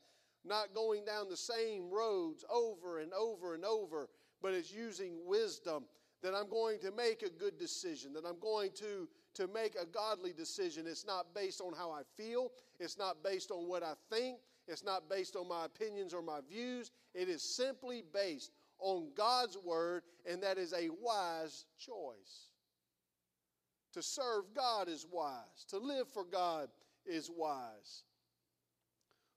not 0.44 0.74
going 0.74 1.05
down 1.05 1.28
the 1.28 1.37
same 1.37 1.90
roads 1.90 2.44
over 2.48 3.00
and 3.00 3.12
over 3.12 3.55
and 3.55 3.64
over, 3.64 4.09
but 4.40 4.55
it's 4.55 4.72
using 4.72 5.18
wisdom 5.24 5.85
that 6.22 6.35
I'm 6.35 6.48
going 6.48 6.78
to 6.81 6.92
make 6.92 7.22
a 7.22 7.31
good 7.31 7.59
decision, 7.59 8.12
that 8.12 8.24
I'm 8.24 8.38
going 8.40 8.70
to 8.76 9.09
to 9.35 9.49
make 9.49 9.75
a 9.75 9.87
godly 9.87 10.33
decision. 10.33 10.87
It's 10.87 11.07
not 11.07 11.35
based 11.35 11.61
on 11.61 11.73
how 11.73 11.90
I 11.90 12.03
feel, 12.16 12.53
it's 12.79 12.99
not 12.99 13.23
based 13.23 13.51
on 13.51 13.68
what 13.68 13.83
I 13.83 13.95
think, 14.11 14.38
it's 14.68 14.85
not 14.85 15.09
based 15.09 15.37
on 15.37 15.49
my 15.49 15.64
opinions 15.64 16.14
or 16.14 16.23
my 16.23 16.40
views. 16.49 16.90
It 17.14 17.29
is 17.29 17.42
simply 17.42 18.03
based 18.12 18.53
on 18.79 19.11
God's 19.16 19.57
word, 19.57 20.03
and 20.31 20.42
that 20.42 20.59
is 20.59 20.73
a 20.73 20.88
wise 21.01 21.66
choice. 21.79 22.51
To 23.92 24.03
serve 24.03 24.45
God 24.55 24.88
is 24.88 25.07
wise, 25.11 25.64
to 25.68 25.79
live 25.79 26.09
for 26.09 26.25
God 26.25 26.68
is 27.05 27.31
wise. 27.31 28.05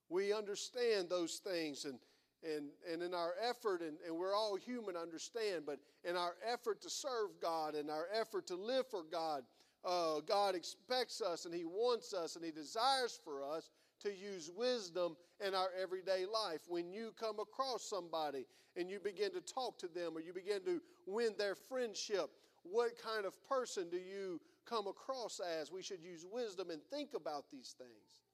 We 0.08 0.32
understand 0.32 1.08
those 1.08 1.36
things 1.44 1.84
and 1.84 1.98
and, 2.44 2.68
and 2.90 3.02
in 3.02 3.14
our 3.14 3.34
effort, 3.48 3.80
and, 3.80 3.96
and 4.06 4.16
we're 4.16 4.34
all 4.34 4.56
human, 4.56 4.96
understand, 4.96 5.64
but 5.66 5.78
in 6.04 6.16
our 6.16 6.34
effort 6.46 6.80
to 6.82 6.90
serve 6.90 7.30
God 7.40 7.74
and 7.74 7.90
our 7.90 8.06
effort 8.14 8.46
to 8.48 8.56
live 8.56 8.86
for 8.88 9.02
God, 9.02 9.42
uh, 9.86 10.20
God 10.26 10.54
expects 10.54 11.22
us 11.22 11.44
and 11.44 11.54
He 11.54 11.64
wants 11.64 12.12
us 12.12 12.36
and 12.36 12.44
He 12.44 12.50
desires 12.50 13.18
for 13.22 13.42
us 13.42 13.70
to 14.00 14.10
use 14.10 14.50
wisdom 14.54 15.16
in 15.46 15.54
our 15.54 15.68
everyday 15.80 16.26
life. 16.26 16.60
When 16.68 16.90
you 16.90 17.12
come 17.18 17.38
across 17.38 17.88
somebody 17.88 18.46
and 18.76 18.90
you 18.90 18.98
begin 18.98 19.32
to 19.32 19.40
talk 19.40 19.78
to 19.78 19.88
them 19.88 20.16
or 20.16 20.20
you 20.20 20.32
begin 20.32 20.62
to 20.66 20.82
win 21.06 21.30
their 21.38 21.54
friendship, 21.54 22.30
what 22.62 23.00
kind 23.00 23.24
of 23.24 23.34
person 23.48 23.88
do 23.88 23.96
you 23.96 24.40
come 24.68 24.86
across 24.88 25.40
as? 25.60 25.70
We 25.70 25.82
should 25.82 26.02
use 26.02 26.26
wisdom 26.30 26.70
and 26.70 26.82
think 26.90 27.10
about 27.14 27.44
these 27.50 27.74
things. 27.78 28.24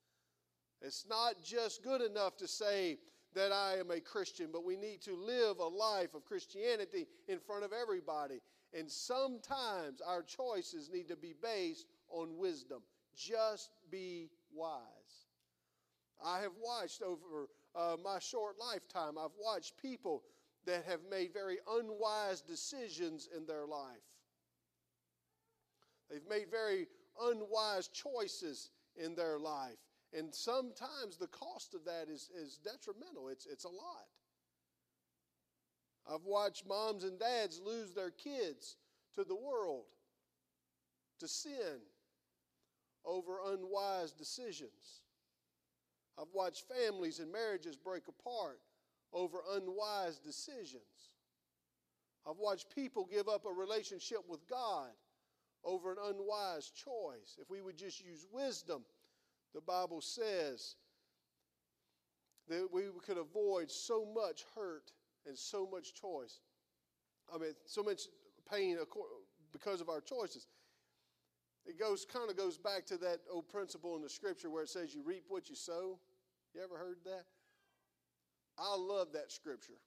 It's 0.80 1.04
not 1.08 1.34
just 1.44 1.84
good 1.84 2.00
enough 2.00 2.36
to 2.38 2.48
say 2.48 2.98
that 3.34 3.52
I 3.52 3.76
am 3.78 3.90
a 3.90 4.00
Christian, 4.00 4.48
but 4.52 4.64
we 4.64 4.76
need 4.76 5.00
to 5.02 5.14
live 5.14 5.58
a 5.58 5.66
life 5.66 6.14
of 6.14 6.24
Christianity 6.24 7.06
in 7.28 7.38
front 7.38 7.64
of 7.64 7.72
everybody. 7.72 8.40
And 8.72 8.90
sometimes 8.90 10.00
our 10.00 10.22
choices 10.22 10.90
need 10.92 11.08
to 11.08 11.16
be 11.16 11.34
based 11.42 11.86
on 12.08 12.38
wisdom. 12.38 12.82
Just 13.14 13.70
be 13.90 14.30
wise. 14.54 14.80
I 16.24 16.40
have 16.40 16.52
watched 16.62 17.02
over 17.02 17.48
uh, 17.74 17.96
my 18.02 18.18
short 18.18 18.56
lifetime, 18.58 19.18
I've 19.18 19.30
watched 19.40 19.80
people 19.80 20.22
that 20.66 20.84
have 20.84 21.00
made 21.10 21.32
very 21.32 21.58
unwise 21.68 22.40
decisions 22.40 23.28
in 23.36 23.46
their 23.46 23.66
life. 23.66 23.96
They've 26.10 26.28
made 26.28 26.50
very 26.50 26.86
unwise 27.20 27.88
choices 27.88 28.70
in 28.96 29.14
their 29.14 29.38
life. 29.38 29.78
And 30.12 30.34
sometimes 30.34 31.16
the 31.18 31.28
cost 31.28 31.74
of 31.74 31.84
that 31.86 32.08
is, 32.08 32.30
is 32.36 32.58
detrimental, 32.58 33.28
it's, 33.28 33.46
it's 33.46 33.64
a 33.64 33.68
lot. 33.68 34.06
I've 36.10 36.24
watched 36.24 36.66
moms 36.66 37.04
and 37.04 37.18
dads 37.18 37.60
lose 37.64 37.92
their 37.92 38.10
kids 38.10 38.76
to 39.14 39.24
the 39.24 39.36
world, 39.36 39.84
to 41.20 41.28
sin 41.28 41.80
over 43.04 43.38
unwise 43.52 44.12
decisions. 44.12 45.02
I've 46.18 46.32
watched 46.32 46.64
families 46.68 47.20
and 47.20 47.32
marriages 47.32 47.76
break 47.76 48.08
apart 48.08 48.60
over 49.12 49.38
unwise 49.54 50.18
decisions. 50.18 50.82
I've 52.28 52.38
watched 52.38 52.74
people 52.74 53.08
give 53.10 53.28
up 53.28 53.44
a 53.46 53.52
relationship 53.52 54.20
with 54.28 54.46
God 54.48 54.90
over 55.64 55.92
an 55.92 55.98
unwise 56.04 56.70
choice. 56.70 57.36
If 57.40 57.50
we 57.50 57.62
would 57.62 57.76
just 57.76 58.00
use 58.04 58.26
wisdom, 58.32 58.84
the 59.54 59.60
Bible 59.60 60.00
says 60.00 60.76
that 62.48 62.68
we 62.72 62.84
could 63.04 63.18
avoid 63.18 63.70
so 63.70 64.06
much 64.14 64.44
hurt 64.54 64.92
and 65.26 65.36
so 65.38 65.68
much 65.70 65.94
choice. 65.94 66.40
I 67.32 67.38
mean, 67.38 67.52
so 67.66 67.82
much 67.82 68.02
pain 68.50 68.76
because 69.52 69.80
of 69.80 69.88
our 69.88 70.00
choices. 70.00 70.46
It 71.64 71.78
goes 71.78 72.04
kind 72.04 72.28
of 72.28 72.36
goes 72.36 72.58
back 72.58 72.86
to 72.86 72.96
that 72.98 73.20
old 73.30 73.48
principle 73.48 73.94
in 73.96 74.02
the 74.02 74.08
scripture 74.08 74.50
where 74.50 74.64
it 74.64 74.68
says 74.68 74.94
you 74.94 75.02
reap 75.04 75.24
what 75.28 75.48
you 75.48 75.54
sow. 75.54 75.98
You 76.54 76.60
ever 76.62 76.76
heard 76.76 76.98
that? 77.04 77.24
I 78.58 78.76
love 78.76 79.12
that 79.12 79.30
scripture. 79.30 79.78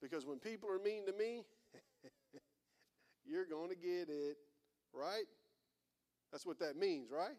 Because 0.00 0.24
when 0.24 0.38
people 0.38 0.70
are 0.70 0.78
mean 0.78 1.04
to 1.06 1.12
me, 1.12 1.44
you're 3.24 3.44
going 3.44 3.68
to 3.68 3.76
get 3.76 4.08
it, 4.08 4.38
right? 4.92 5.24
That's 6.32 6.46
what 6.46 6.58
that 6.60 6.76
means, 6.76 7.10
right? 7.10 7.36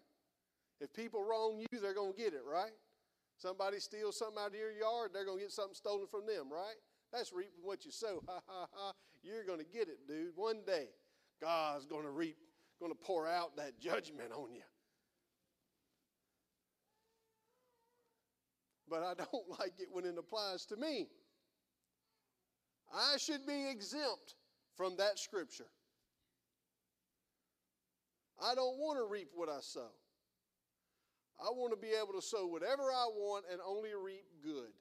If 0.79 0.93
people 0.93 1.23
wrong 1.23 1.59
you, 1.59 1.79
they're 1.79 1.93
going 1.93 2.13
to 2.13 2.17
get 2.17 2.33
it, 2.33 2.43
right? 2.47 2.71
Somebody 3.41 3.79
steals 3.79 4.19
something 4.19 4.37
out 4.39 4.49
of 4.49 4.55
your 4.55 4.71
yard, 4.71 5.09
they're 5.13 5.25
going 5.25 5.39
to 5.39 5.43
get 5.45 5.51
something 5.51 5.73
stolen 5.73 6.05
from 6.05 6.27
them, 6.27 6.45
right? 6.51 6.75
That's 7.11 7.33
reaping 7.33 7.63
what 7.63 7.85
you 7.85 7.91
sow. 7.91 8.21
Ha 8.27 8.39
ha 8.47 8.67
ha. 8.71 8.93
You're 9.23 9.43
going 9.43 9.57
to 9.57 9.65
get 9.65 9.87
it, 9.87 10.07
dude. 10.07 10.33
One 10.35 10.57
day, 10.65 10.89
God's 11.41 11.87
going 11.87 12.03
to 12.03 12.11
reap, 12.11 12.37
going 12.79 12.91
to 12.91 12.97
pour 13.03 13.27
out 13.27 13.57
that 13.57 13.79
judgment 13.79 14.31
on 14.31 14.53
you. 14.53 14.61
But 18.87 19.01
I 19.01 19.15
don't 19.15 19.49
like 19.59 19.73
it 19.79 19.87
when 19.91 20.05
it 20.05 20.15
applies 20.19 20.67
to 20.67 20.77
me. 20.77 21.07
I 22.93 23.17
should 23.17 23.47
be 23.47 23.69
exempt 23.71 24.35
from 24.75 24.97
that 24.97 25.17
scripture. 25.17 25.71
I 28.39 28.53
don't 28.53 28.77
want 28.77 28.99
to 28.99 29.05
reap 29.05 29.29
what 29.33 29.49
I 29.49 29.61
sow. 29.61 29.89
I 31.41 31.49
want 31.49 31.73
to 31.73 31.77
be 31.77 31.93
able 31.99 32.13
to 32.13 32.21
sow 32.21 32.45
whatever 32.45 32.83
I 32.83 33.07
want 33.13 33.45
and 33.51 33.59
only 33.65 33.89
reap 33.95 34.25
good. 34.43 34.71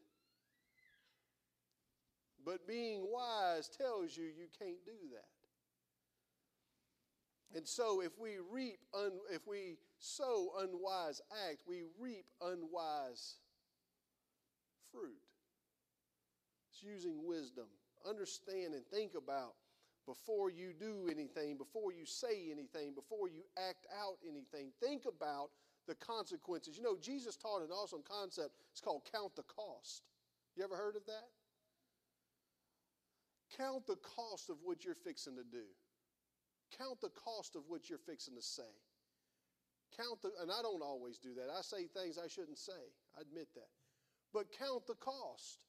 But 2.45 2.67
being 2.67 3.07
wise 3.11 3.69
tells 3.69 4.17
you 4.17 4.25
you 4.25 4.49
can't 4.59 4.85
do 4.85 5.09
that. 5.13 5.29
And 7.57 7.67
so 7.67 8.01
if 8.01 8.13
we 8.19 8.37
reap 8.51 8.79
un, 8.95 9.13
if 9.33 9.47
we 9.47 9.77
sow 9.99 10.53
unwise 10.61 11.21
act, 11.49 11.63
we 11.67 11.83
reap 11.99 12.27
unwise 12.41 13.37
fruit. 14.93 15.19
It's 16.71 16.83
using 16.83 17.27
wisdom. 17.27 17.67
Understand 18.09 18.75
and 18.75 18.87
think 18.87 19.13
about 19.17 19.55
before 20.07 20.51
you 20.51 20.73
do 20.79 21.09
anything, 21.11 21.57
before 21.57 21.93
you 21.93 22.07
say 22.07 22.51
anything, 22.51 22.95
before 22.95 23.29
you 23.29 23.43
act 23.69 23.87
out 24.01 24.17
anything. 24.25 24.71
Think 24.81 25.03
about 25.07 25.51
the 25.91 25.97
consequences. 25.97 26.77
You 26.79 26.85
know, 26.85 26.97
Jesus 27.03 27.35
taught 27.35 27.63
an 27.63 27.75
awesome 27.75 28.03
concept. 28.07 28.55
It's 28.71 28.81
called 28.81 29.03
count 29.11 29.35
the 29.35 29.43
cost. 29.43 30.07
You 30.55 30.63
ever 30.63 30.77
heard 30.77 30.95
of 30.95 31.05
that? 31.07 31.29
Count 33.59 33.89
the 33.89 33.97
cost 33.97 34.51
of 34.51 34.57
what 34.63 34.85
you're 34.85 34.95
fixing 34.95 35.35
to 35.35 35.43
do. 35.43 35.67
Count 36.79 37.01
the 37.01 37.11
cost 37.11 37.57
of 37.57 37.63
what 37.67 37.91
you're 37.91 37.99
fixing 37.99 38.37
to 38.37 38.43
say. 38.43 38.71
Count 39.97 40.23
the, 40.23 40.31
and 40.41 40.53
I 40.53 40.63
don't 40.63 40.83
always 40.83 41.19
do 41.19 41.35
that. 41.35 41.51
I 41.51 41.63
say 41.63 41.89
things 41.89 42.17
I 42.23 42.29
shouldn't 42.29 42.59
say. 42.59 42.87
I 43.19 43.23
admit 43.23 43.49
that. 43.57 43.75
But 44.33 44.47
count 44.57 44.87
the 44.87 44.95
cost. 44.95 45.65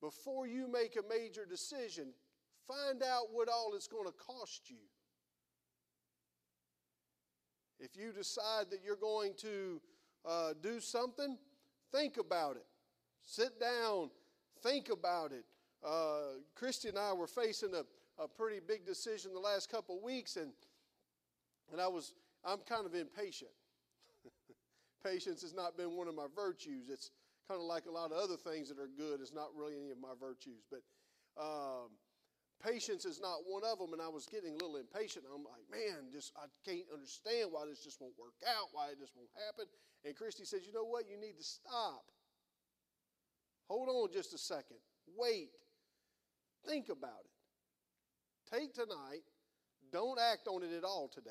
Before 0.00 0.46
you 0.46 0.70
make 0.70 0.94
a 0.94 1.02
major 1.08 1.44
decision, 1.44 2.14
find 2.68 3.02
out 3.02 3.32
what 3.32 3.48
all 3.48 3.72
it's 3.74 3.88
going 3.88 4.06
to 4.06 4.14
cost 4.14 4.70
you. 4.70 4.78
If 7.84 8.00
you 8.00 8.12
decide 8.12 8.70
that 8.70 8.80
you're 8.82 8.96
going 8.96 9.34
to 9.42 9.80
uh, 10.24 10.54
do 10.62 10.80
something, 10.80 11.36
think 11.92 12.16
about 12.16 12.56
it. 12.56 12.64
Sit 13.22 13.60
down, 13.60 14.10
think 14.62 14.88
about 14.88 15.32
it. 15.32 15.44
Uh, 15.86 16.40
Christy 16.54 16.88
and 16.88 16.98
I 16.98 17.12
were 17.12 17.26
facing 17.26 17.74
a, 17.74 17.84
a 18.22 18.26
pretty 18.26 18.60
big 18.66 18.86
decision 18.86 19.34
the 19.34 19.40
last 19.40 19.70
couple 19.70 19.98
of 19.98 20.02
weeks, 20.02 20.36
and 20.36 20.52
and 21.72 21.80
I 21.80 21.86
was 21.86 22.14
I'm 22.42 22.60
kind 22.66 22.86
of 22.86 22.94
impatient. 22.94 23.50
Patience 25.04 25.42
has 25.42 25.52
not 25.52 25.76
been 25.76 25.94
one 25.94 26.08
of 26.08 26.14
my 26.14 26.26
virtues. 26.34 26.88
It's 26.90 27.10
kind 27.48 27.60
of 27.60 27.66
like 27.66 27.84
a 27.84 27.90
lot 27.90 28.12
of 28.12 28.16
other 28.16 28.36
things 28.36 28.70
that 28.70 28.78
are 28.78 28.88
good. 28.96 29.20
It's 29.20 29.34
not 29.34 29.48
really 29.54 29.74
any 29.78 29.90
of 29.90 30.00
my 30.00 30.14
virtues, 30.18 30.64
but 30.70 30.80
um, 31.38 31.90
Patience 32.62 33.04
is 33.04 33.20
not 33.20 33.44
one 33.46 33.62
of 33.64 33.78
them, 33.78 33.92
and 33.92 34.00
I 34.00 34.08
was 34.08 34.26
getting 34.26 34.54
a 34.54 34.58
little 34.64 34.76
impatient. 34.76 35.26
I'm 35.28 35.44
like, 35.44 35.64
man, 35.70 36.08
just 36.12 36.32
I 36.36 36.46
can't 36.64 36.88
understand 36.92 37.48
why 37.50 37.66
this 37.68 37.84
just 37.84 38.00
won't 38.00 38.14
work 38.18 38.36
out, 38.48 38.68
why 38.72 38.88
it 38.88 38.98
just 38.98 39.12
won't 39.16 39.30
happen. 39.46 39.66
And 40.04 40.16
Christy 40.16 40.44
says, 40.44 40.66
you 40.66 40.72
know 40.72 40.84
what? 40.84 41.04
You 41.08 41.20
need 41.20 41.36
to 41.36 41.44
stop. 41.44 42.04
Hold 43.68 43.88
on 43.88 44.12
just 44.12 44.32
a 44.34 44.38
second. 44.38 44.78
Wait. 45.16 45.50
Think 46.66 46.88
about 46.88 47.24
it. 47.24 48.54
Take 48.54 48.74
tonight. 48.74 49.24
Don't 49.92 50.18
act 50.18 50.48
on 50.48 50.62
it 50.62 50.72
at 50.76 50.84
all 50.84 51.08
today. 51.08 51.30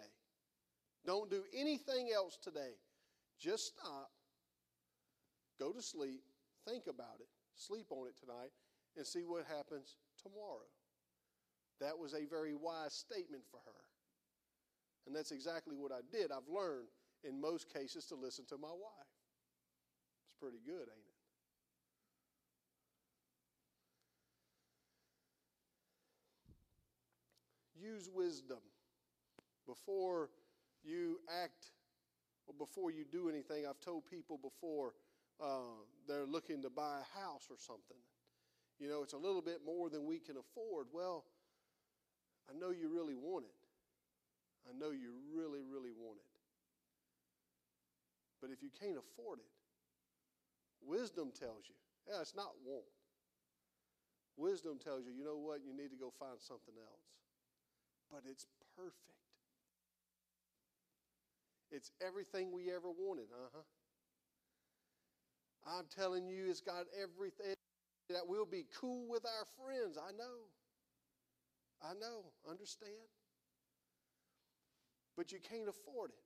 Don't 1.06 1.30
do 1.30 1.44
anything 1.56 2.10
else 2.14 2.38
today. 2.42 2.78
Just 3.40 3.76
stop. 3.78 4.12
Go 5.60 5.72
to 5.72 5.82
sleep. 5.82 6.22
Think 6.68 6.84
about 6.88 7.20
it. 7.20 7.28
Sleep 7.56 7.88
on 7.90 8.08
it 8.08 8.18
tonight 8.20 8.52
and 8.96 9.06
see 9.06 9.24
what 9.26 9.46
happens 9.48 9.98
tomorrow. 10.22 10.70
That 11.80 11.98
was 11.98 12.14
a 12.14 12.26
very 12.26 12.54
wise 12.54 12.94
statement 12.94 13.44
for 13.52 13.60
her. 13.66 13.82
And 15.06 15.16
that's 15.16 15.32
exactly 15.32 15.76
what 15.76 15.92
I 15.92 16.00
did. 16.12 16.32
I've 16.32 16.48
learned 16.48 16.88
in 17.24 17.40
most 17.40 17.74
cases 17.74 18.06
to 18.06 18.16
listen 18.16 18.46
to 18.50 18.58
my 18.58 18.70
wife. 18.70 19.14
It's 20.26 20.40
pretty 20.40 20.60
good, 20.66 20.88
ain't 20.88 20.90
it? 20.90 21.14
Use 27.76 28.10
wisdom 28.14 28.60
before 29.68 30.30
you 30.84 31.20
act 31.44 31.72
or 32.48 32.54
before 32.58 32.92
you 32.92 33.04
do 33.10 33.30
anything. 33.30 33.66
I've 33.68 33.80
told 33.80 34.06
people 34.10 34.40
before 34.42 34.94
uh, 35.42 35.84
they're 36.08 36.26
looking 36.26 36.62
to 36.62 36.70
buy 36.70 37.00
a 37.00 37.20
house 37.20 37.48
or 37.50 37.58
something. 37.58 37.98
You 38.80 38.90
know, 38.90 39.04
it's 39.04 39.14
a 39.14 39.18
little 39.18 39.42
bit 39.42 39.60
more 39.66 39.90
than 39.90 40.06
we 40.06 40.20
can 40.20 40.36
afford. 40.38 40.88
Well, 40.94 41.26
I 42.50 42.58
know 42.58 42.72
you 42.72 42.90
really 42.90 43.16
want 43.16 43.46
it. 43.46 43.56
I 44.68 44.72
know 44.78 44.92
you 44.92 45.12
really, 45.34 45.62
really 45.64 45.92
want 45.92 46.20
it. 46.20 46.32
But 48.42 48.52
if 48.52 48.62
you 48.62 48.70
can't 48.70 48.98
afford 49.00 49.40
it, 49.40 49.52
wisdom 50.84 51.32
tells 51.32 51.68
you, 51.68 51.76
yeah, 52.08 52.20
it's 52.22 52.36
not 52.36 52.52
want. 52.66 52.88
Wisdom 54.36 54.80
tells 54.84 55.06
you, 55.06 55.14
you 55.16 55.24
know 55.24 55.38
what, 55.38 55.62
you 55.64 55.72
need 55.76 55.92
to 55.92 56.00
go 56.00 56.12
find 56.20 56.40
something 56.40 56.76
else. 56.76 57.08
But 58.12 58.24
it's 58.30 58.46
perfect. 58.76 58.98
It's 61.72 61.92
everything 62.06 62.52
we 62.52 62.72
ever 62.72 62.92
wanted, 62.92 63.32
uh 63.32 63.50
huh. 63.56 63.64
I'm 65.66 65.86
telling 65.96 66.28
you, 66.28 66.50
it's 66.50 66.62
got 66.62 66.86
everything 67.02 67.56
that 68.10 68.28
we'll 68.28 68.46
be 68.46 68.66
cool 68.80 69.08
with 69.08 69.24
our 69.26 69.48
friends. 69.64 69.98
I 69.98 70.12
know. 70.12 70.52
I 71.84 71.94
know, 72.00 72.24
understand. 72.50 72.94
But 75.18 75.32
you 75.32 75.40
can't 75.40 75.70
afford 75.70 76.12
it. 76.12 76.24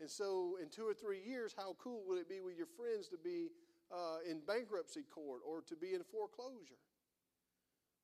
And 0.00 0.10
so, 0.10 0.58
in 0.62 0.68
two 0.68 0.86
or 0.86 0.92
three 0.92 1.20
years, 1.26 1.54
how 1.56 1.74
cool 1.78 2.02
would 2.06 2.18
it 2.18 2.28
be 2.28 2.40
with 2.40 2.56
your 2.56 2.66
friends 2.66 3.08
to 3.08 3.16
be 3.16 3.48
uh, 3.90 4.18
in 4.28 4.40
bankruptcy 4.46 5.02
court 5.02 5.40
or 5.46 5.62
to 5.62 5.74
be 5.74 5.94
in 5.94 6.02
foreclosure? 6.04 6.76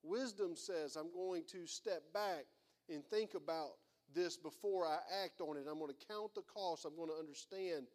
Wisdom 0.02 0.56
says, 0.56 0.96
I'm 0.96 1.12
going 1.12 1.44
to 1.52 1.66
step 1.66 2.02
back 2.14 2.46
and 2.88 3.04
think 3.04 3.34
about 3.34 3.72
this 4.14 4.36
before 4.36 4.86
I 4.86 4.98
act 5.22 5.40
on 5.40 5.56
it. 5.56 5.66
I'm 5.70 5.78
going 5.78 5.92
to 5.92 6.06
count 6.08 6.34
the 6.34 6.42
cost. 6.42 6.84
I'm 6.86 6.96
going 6.96 7.10
to 7.10 7.18
understand 7.18 7.86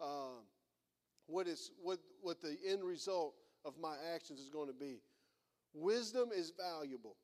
uh, 0.00 0.40
what, 1.26 1.48
is, 1.48 1.72
what, 1.82 1.98
what 2.20 2.40
the 2.40 2.56
end 2.68 2.84
result 2.84 3.34
of 3.64 3.74
my 3.80 3.94
actions 4.14 4.38
is 4.38 4.48
going 4.48 4.68
to 4.68 4.74
be. 4.74 5.00
Wisdom 5.74 6.28
is 6.34 6.52
valuable. 6.56 7.16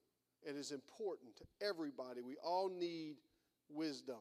It 0.45 0.57
is 0.57 0.73
important 0.73 1.37
to 1.37 1.45
everybody. 1.67 2.21
We 2.21 2.37
all 2.43 2.69
need 2.69 3.17
wisdom. 3.69 4.19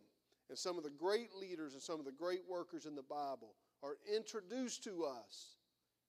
And 0.49 0.57
some 0.57 0.77
of 0.77 0.83
the 0.83 0.89
great 0.89 1.33
leaders 1.33 1.73
and 1.73 1.81
some 1.81 1.99
of 1.99 2.05
the 2.05 2.11
great 2.11 2.41
workers 2.49 2.85
in 2.85 2.95
the 2.95 3.03
Bible 3.03 3.55
are 3.83 3.95
introduced 4.13 4.83
to 4.83 5.05
us 5.05 5.55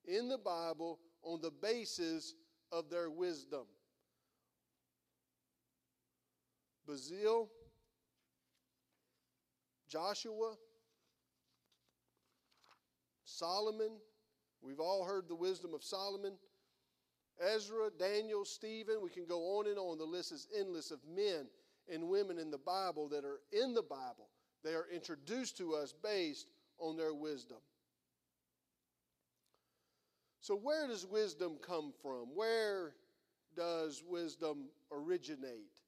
in 0.04 0.28
the 0.28 0.38
Bible 0.38 0.98
on 1.22 1.40
the 1.40 1.50
basis 1.50 2.34
of 2.70 2.90
their 2.90 3.10
wisdom. 3.10 3.64
Bezalel, 6.88 7.48
Joshua, 9.88 10.54
Solomon, 13.24 13.92
we've 14.60 14.80
all 14.80 15.04
heard 15.04 15.28
the 15.28 15.34
wisdom 15.34 15.74
of 15.74 15.84
Solomon. 15.84 16.32
Ezra, 17.40 17.90
Daniel, 17.98 18.44
Stephen, 18.44 18.96
we 19.02 19.10
can 19.10 19.26
go 19.26 19.58
on 19.58 19.66
and 19.66 19.78
on. 19.78 19.98
The 19.98 20.04
list 20.04 20.32
is 20.32 20.46
endless 20.58 20.90
of 20.90 21.00
men 21.08 21.46
and 21.92 22.08
women 22.08 22.38
in 22.38 22.50
the 22.50 22.58
Bible 22.58 23.08
that 23.08 23.24
are 23.24 23.40
in 23.52 23.74
the 23.74 23.82
Bible. 23.82 24.28
They 24.64 24.74
are 24.74 24.86
introduced 24.92 25.56
to 25.58 25.74
us 25.74 25.92
based 25.92 26.46
on 26.78 26.96
their 26.96 27.14
wisdom. 27.14 27.58
So, 30.40 30.56
where 30.56 30.86
does 30.88 31.06
wisdom 31.06 31.58
come 31.64 31.92
from? 32.02 32.26
Where 32.34 32.94
does 33.56 34.02
wisdom 34.06 34.68
originate? 34.90 35.78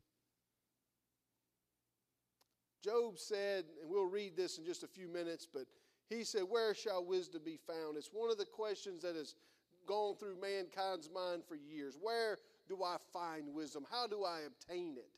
Job 2.85 3.19
said, 3.19 3.65
and 3.81 3.91
we'll 3.91 4.05
read 4.05 4.37
this 4.37 4.59
in 4.59 4.65
just 4.65 4.83
a 4.83 4.87
few 4.87 5.09
minutes, 5.09 5.49
but 5.51 5.65
he 6.11 6.23
said, 6.23 6.43
Where 6.43 6.75
shall 6.75 7.05
wisdom 7.05 7.43
be 7.45 7.59
found? 7.67 7.97
It's 7.97 8.11
one 8.13 8.31
of 8.31 8.39
the 8.39 8.45
questions 8.45 9.03
that 9.03 9.17
has 9.17 9.35
gone 9.87 10.16
through 10.16 10.37
mankind's 10.40 11.11
mind 11.12 11.42
for 11.47 11.55
years. 11.55 11.97
Where 12.01 12.38
do 12.68 12.83
I 12.83 12.97
find 13.12 13.55
wisdom? 13.55 13.85
How 13.90 14.07
do 14.07 14.25
I 14.25 14.40
obtain 14.47 14.97
it? 14.97 15.11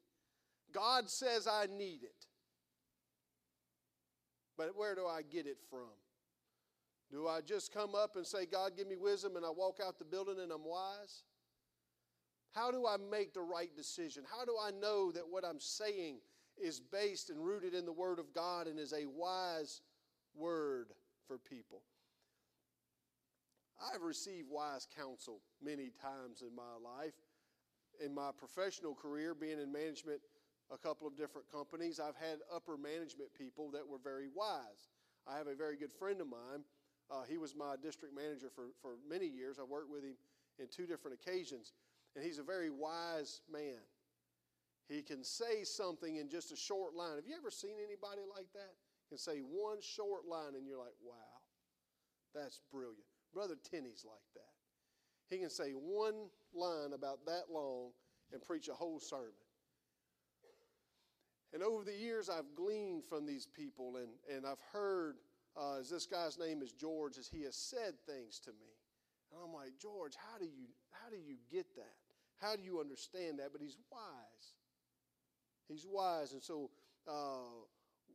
God 0.73 1.09
says 1.09 1.47
I 1.47 1.67
need 1.67 2.03
it. 2.03 2.27
But 4.57 4.77
where 4.77 4.95
do 4.95 5.07
I 5.07 5.23
get 5.23 5.47
it 5.47 5.59
from? 5.71 5.89
Do 7.11 7.29
I 7.29 7.41
just 7.41 7.73
come 7.73 7.95
up 7.95 8.17
and 8.17 8.27
say, 8.27 8.47
God, 8.47 8.73
give 8.77 8.89
me 8.89 8.97
wisdom, 8.97 9.37
and 9.37 9.45
I 9.45 9.51
walk 9.51 9.79
out 9.85 9.99
the 9.99 10.05
building 10.05 10.41
and 10.41 10.51
I'm 10.51 10.65
wise? 10.65 11.23
How 12.53 12.71
do 12.71 12.87
I 12.87 12.97
make 12.97 13.35
the 13.35 13.43
right 13.43 13.75
decision? 13.77 14.25
How 14.29 14.45
do 14.45 14.57
I 14.61 14.71
know 14.71 15.13
that 15.13 15.29
what 15.29 15.45
I'm 15.45 15.61
saying 15.61 16.17
is 16.57 16.81
based 16.81 17.31
and 17.31 17.45
rooted 17.45 17.75
in 17.75 17.85
the 17.85 17.93
Word 17.93 18.19
of 18.19 18.33
God 18.33 18.67
and 18.67 18.79
is 18.79 18.93
a 18.93 19.07
wise 19.07 19.83
word 20.35 20.89
for 21.29 21.39
people? 21.39 21.83
I've 23.81 24.03
received 24.03 24.49
wise 24.51 24.87
counsel 24.97 25.41
many 25.63 25.91
times 26.01 26.43
in 26.43 26.55
my 26.55 26.77
life. 26.83 27.15
In 28.05 28.15
my 28.15 28.31
professional 28.37 28.95
career, 28.95 29.35
being 29.35 29.61
in 29.61 29.73
management 29.73 30.21
a 30.73 30.79
couple 30.79 31.07
of 31.07 31.17
different 31.17 31.51
companies, 31.51 32.01
I've 32.01 32.17
had 32.17 32.39
upper 32.55 32.77
management 32.77 33.33
people 33.37 33.71
that 33.73 33.87
were 33.87 33.99
very 34.03 34.29
wise. 34.35 34.89
I 35.27 35.39
have 35.39 35.47
a 35.47 35.55
very 35.55 35.77
good 35.77 35.93
friend 35.93 36.21
of 36.21 36.29
mine. 36.29 36.65
Uh, 37.11 37.23
he 37.29 37.39
was 37.39 37.55
my 37.55 37.77
district 37.81 38.15
manager 38.15 38.49
for, 38.55 38.67
for 38.83 38.97
many 39.09 39.27
years. 39.27 39.59
I 39.61 39.65
worked 39.65 39.91
with 39.91 40.03
him 40.03 40.17
in 40.59 40.67
two 40.69 40.87
different 40.87 41.19
occasions, 41.21 41.73
and 42.15 42.25
he's 42.25 42.39
a 42.39 42.43
very 42.43 42.71
wise 42.71 43.41
man. 43.51 43.81
He 44.89 45.03
can 45.03 45.23
say 45.25 45.65
something 45.65 46.17
in 46.17 46.29
just 46.29 46.53
a 46.53 46.57
short 46.57 46.95
line. 46.95 47.17
Have 47.17 47.27
you 47.27 47.35
ever 47.37 47.51
seen 47.51 47.77
anybody 47.85 48.23
like 48.29 48.47
that? 48.55 48.75
Can 49.09 49.19
say 49.19 49.39
one 49.39 49.81
short 49.81 50.27
line, 50.27 50.55
and 50.57 50.67
you're 50.67 50.79
like, 50.79 50.95
wow, 51.05 51.15
that's 52.35 52.61
brilliant. 52.73 53.16
Brother 53.37 53.57
Tenney's 53.71 54.07
like 54.09 54.25
that. 54.35 54.55
He 55.29 55.39
can 55.39 55.51
say 55.51 55.73
one 55.73 56.15
line 56.55 56.95
about 56.95 57.27
that 57.27 57.53
long 57.53 57.91
and 58.33 58.41
preach 58.41 58.69
a 58.69 58.73
whole 58.73 58.99
sermon. 58.99 59.27
And 61.53 61.63
over 61.63 61.85
the 61.85 61.93
years, 61.93 62.31
I've 62.31 62.55
gleaned 62.57 63.05
from 63.05 63.27
these 63.27 63.47
people, 63.47 63.97
and, 63.97 64.09
and 64.35 64.47
I've 64.47 64.63
heard, 64.73 65.17
uh, 65.55 65.81
as 65.81 65.91
this 65.91 66.07
guy's 66.07 66.39
name 66.39 66.63
is 66.63 66.73
George, 66.73 67.19
as 67.19 67.29
he 67.29 67.43
has 67.43 67.55
said 67.55 67.93
things 68.07 68.41
to 68.41 68.51
me. 68.53 68.73
And 69.31 69.41
I'm 69.45 69.53
like, 69.53 69.73
George, 69.79 70.15
how 70.17 70.39
do 70.39 70.47
you, 70.47 70.69
how 70.91 71.11
do 71.11 71.17
you 71.17 71.37
get 71.53 71.67
that? 71.77 71.95
How 72.41 72.57
do 72.57 72.63
you 72.63 72.81
understand 72.81 73.39
that? 73.41 73.51
But 73.53 73.61
he's 73.61 73.77
wise. 73.93 74.55
He's 75.69 75.87
wise. 75.87 76.33
And 76.33 76.43
so 76.43 76.71
uh, 77.07 77.67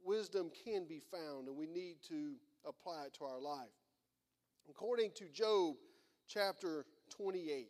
wisdom 0.04 0.52
can 0.66 0.86
be 0.86 1.00
found, 1.12 1.48
and 1.48 1.56
we 1.56 1.68
need 1.68 1.98
to 2.10 2.34
apply 2.66 3.04
it 3.06 3.14
to 3.20 3.26
our 3.26 3.40
life. 3.40 3.70
According 4.72 5.12
to 5.16 5.26
Job 5.28 5.76
chapter 6.30 6.86
28, 7.10 7.68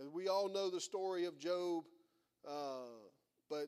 as 0.00 0.08
we 0.08 0.28
all 0.28 0.48
know 0.48 0.70
the 0.70 0.80
story 0.80 1.26
of 1.26 1.38
Job, 1.38 1.84
uh, 2.48 3.04
but 3.50 3.66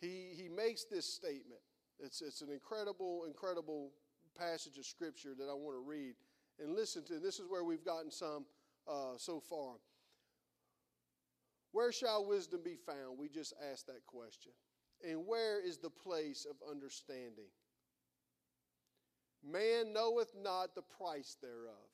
he, 0.00 0.30
he 0.36 0.48
makes 0.48 0.84
this 0.84 1.06
statement. 1.06 1.60
It's, 2.00 2.20
it's 2.20 2.40
an 2.40 2.50
incredible, 2.50 3.26
incredible 3.28 3.92
passage 4.36 4.76
of 4.76 4.86
Scripture 4.86 5.34
that 5.38 5.48
I 5.48 5.54
want 5.54 5.76
to 5.76 5.88
read 5.88 6.14
and 6.58 6.74
listen 6.74 7.04
to. 7.04 7.20
This 7.20 7.38
is 7.38 7.46
where 7.48 7.62
we've 7.62 7.84
gotten 7.84 8.10
some 8.10 8.44
uh, 8.88 9.18
so 9.18 9.38
far. 9.38 9.74
Where 11.70 11.92
shall 11.92 12.26
wisdom 12.26 12.62
be 12.64 12.74
found? 12.74 13.18
We 13.18 13.28
just 13.28 13.54
asked 13.72 13.86
that 13.86 14.04
question. 14.04 14.50
And 15.08 15.28
where 15.28 15.64
is 15.64 15.78
the 15.78 15.90
place 15.90 16.44
of 16.44 16.56
understanding? 16.68 17.50
Man 19.44 19.92
knoweth 19.92 20.34
not 20.42 20.74
the 20.74 20.82
price 20.82 21.36
thereof, 21.40 21.88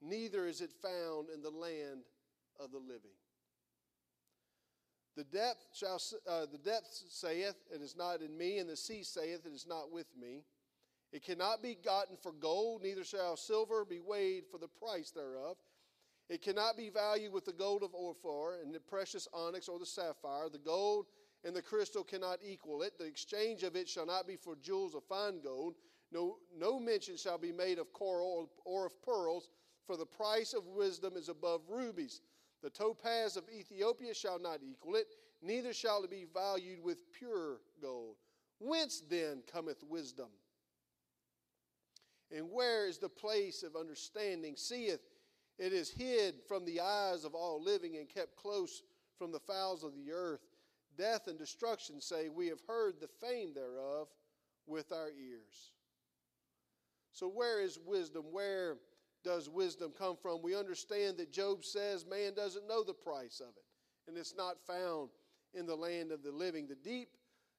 neither 0.00 0.46
is 0.46 0.60
it 0.60 0.70
found 0.82 1.28
in 1.30 1.42
the 1.42 1.50
land 1.50 2.02
of 2.58 2.70
the 2.70 2.78
living. 2.78 3.16
The 5.16 5.24
depth 5.24 5.66
shall 5.72 6.00
uh, 6.28 6.46
the 6.50 6.58
depth 6.58 7.04
saith, 7.08 7.54
it 7.72 7.80
is 7.80 7.96
not 7.96 8.20
in 8.20 8.36
me, 8.36 8.58
and 8.58 8.68
the 8.68 8.76
sea 8.76 9.04
saith, 9.04 9.46
it 9.46 9.52
is 9.52 9.66
not 9.66 9.92
with 9.92 10.08
me. 10.20 10.44
It 11.12 11.22
cannot 11.22 11.62
be 11.62 11.76
gotten 11.76 12.16
for 12.16 12.32
gold, 12.32 12.82
neither 12.82 13.04
shall 13.04 13.36
silver 13.36 13.84
be 13.84 14.00
weighed 14.00 14.44
for 14.50 14.58
the 14.58 14.66
price 14.66 15.12
thereof. 15.12 15.56
It 16.28 16.42
cannot 16.42 16.76
be 16.76 16.90
valued 16.90 17.32
with 17.32 17.44
the 17.44 17.52
gold 17.52 17.84
of 17.84 17.94
Ophir 17.94 18.60
and 18.60 18.74
the 18.74 18.80
precious 18.80 19.28
onyx 19.32 19.68
or 19.68 19.78
the 19.78 19.86
sapphire. 19.86 20.48
The 20.48 20.58
gold 20.58 21.06
and 21.44 21.54
the 21.54 21.62
crystal 21.62 22.02
cannot 22.02 22.38
equal 22.42 22.82
it. 22.82 22.98
The 22.98 23.04
exchange 23.04 23.62
of 23.62 23.76
it 23.76 23.88
shall 23.88 24.06
not 24.06 24.26
be 24.26 24.36
for 24.36 24.56
jewels 24.56 24.94
of 24.94 25.04
fine 25.04 25.40
gold. 25.40 25.74
No, 26.14 26.36
no 26.56 26.78
mention 26.78 27.16
shall 27.16 27.38
be 27.38 27.50
made 27.50 27.80
of 27.80 27.92
coral 27.92 28.48
or 28.64 28.86
of 28.86 29.02
pearls, 29.02 29.50
for 29.84 29.96
the 29.96 30.06
price 30.06 30.54
of 30.54 30.64
wisdom 30.68 31.14
is 31.16 31.28
above 31.28 31.62
rubies. 31.68 32.20
The 32.62 32.70
topaz 32.70 33.36
of 33.36 33.44
Ethiopia 33.52 34.14
shall 34.14 34.38
not 34.38 34.60
equal 34.62 34.94
it, 34.94 35.08
neither 35.42 35.74
shall 35.74 36.04
it 36.04 36.10
be 36.10 36.26
valued 36.32 36.82
with 36.82 37.12
pure 37.12 37.58
gold. 37.82 38.14
Whence 38.60 39.02
then 39.10 39.42
cometh 39.52 39.82
wisdom? 39.82 40.28
And 42.30 42.50
where 42.50 42.86
is 42.86 42.98
the 42.98 43.08
place 43.08 43.64
of 43.64 43.76
understanding? 43.76 44.54
Seeth, 44.56 45.02
it 45.58 45.72
is 45.72 45.90
hid 45.90 46.36
from 46.46 46.64
the 46.64 46.80
eyes 46.80 47.24
of 47.24 47.34
all 47.34 47.60
living 47.60 47.96
and 47.96 48.08
kept 48.08 48.36
close 48.36 48.82
from 49.18 49.32
the 49.32 49.40
fowls 49.40 49.82
of 49.82 49.94
the 49.94 50.12
earth. 50.12 50.46
Death 50.96 51.26
and 51.26 51.38
destruction 51.38 52.00
say, 52.00 52.28
We 52.28 52.46
have 52.46 52.60
heard 52.68 53.00
the 53.00 53.08
fame 53.08 53.52
thereof 53.52 54.08
with 54.66 54.92
our 54.92 55.10
ears. 55.10 55.72
So, 57.14 57.28
where 57.28 57.62
is 57.62 57.78
wisdom? 57.86 58.24
Where 58.32 58.76
does 59.22 59.48
wisdom 59.48 59.92
come 59.96 60.16
from? 60.20 60.42
We 60.42 60.56
understand 60.56 61.16
that 61.18 61.32
Job 61.32 61.64
says 61.64 62.04
man 62.04 62.34
doesn't 62.34 62.66
know 62.66 62.82
the 62.82 62.92
price 62.92 63.40
of 63.40 63.54
it, 63.56 63.64
and 64.08 64.18
it's 64.18 64.34
not 64.36 64.56
found 64.66 65.10
in 65.54 65.64
the 65.64 65.76
land 65.76 66.10
of 66.10 66.24
the 66.24 66.32
living. 66.32 66.66
The 66.66 66.74
deep 66.74 67.10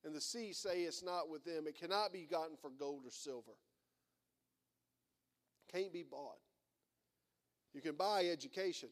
and 0.03 0.13
the 0.13 0.19
sea 0.19 0.51
say 0.51 0.81
it's 0.81 1.01
not 1.01 1.29
with 1.29 1.45
them. 1.45 1.67
It 1.67 1.79
cannot 1.79 2.11
be 2.11 2.27
gotten 2.29 2.57
for 2.61 2.69
gold 2.69 3.03
or 3.05 3.11
silver. 3.11 3.53
Can't 5.71 5.93
be 5.93 6.03
bought. 6.03 6.37
You 7.73 7.79
can 7.81 7.95
buy 7.95 8.25
education. 8.25 8.89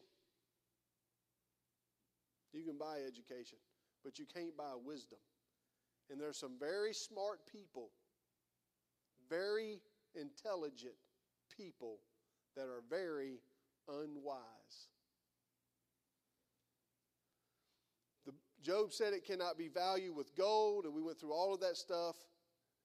You 2.54 2.62
can 2.64 2.78
buy 2.78 3.00
education, 3.06 3.58
but 4.02 4.18
you 4.18 4.24
can't 4.32 4.56
buy 4.56 4.72
wisdom. 4.82 5.18
And 6.10 6.18
there's 6.18 6.38
some 6.38 6.52
very 6.58 6.94
smart 6.94 7.40
people, 7.50 7.90
very 9.28 9.80
intelligent 10.18 10.94
people 11.56 11.98
that 12.56 12.64
are 12.64 12.82
very 12.88 13.40
unwise. 13.88 14.88
The, 18.26 18.32
Job 18.62 18.92
said 18.92 19.12
it 19.12 19.26
cannot 19.26 19.58
be 19.58 19.68
valued 19.68 20.14
with 20.14 20.34
gold, 20.36 20.84
and 20.84 20.94
we 20.94 21.02
went 21.02 21.18
through 21.18 21.32
all 21.32 21.54
of 21.54 21.60
that 21.60 21.76
stuff. 21.76 22.16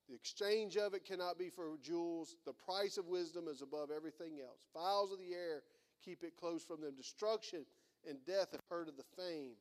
The 0.07 0.15
exchange 0.15 0.75
of 0.75 0.93
it 0.93 1.05
cannot 1.05 1.37
be 1.37 1.49
for 1.49 1.77
jewels. 1.83 2.35
The 2.45 2.53
price 2.53 2.97
of 2.97 3.07
wisdom 3.07 3.47
is 3.47 3.61
above 3.61 3.89
everything 3.95 4.39
else. 4.43 4.65
Fowls 4.73 5.11
of 5.11 5.19
the 5.19 5.33
air 5.35 5.61
keep 6.03 6.23
it 6.23 6.35
close 6.35 6.63
from 6.63 6.81
them. 6.81 6.95
Destruction 6.95 7.65
and 8.07 8.17
death 8.25 8.51
have 8.51 8.63
heard 8.69 8.87
of 8.87 8.97
the 8.97 9.03
fame, 9.15 9.53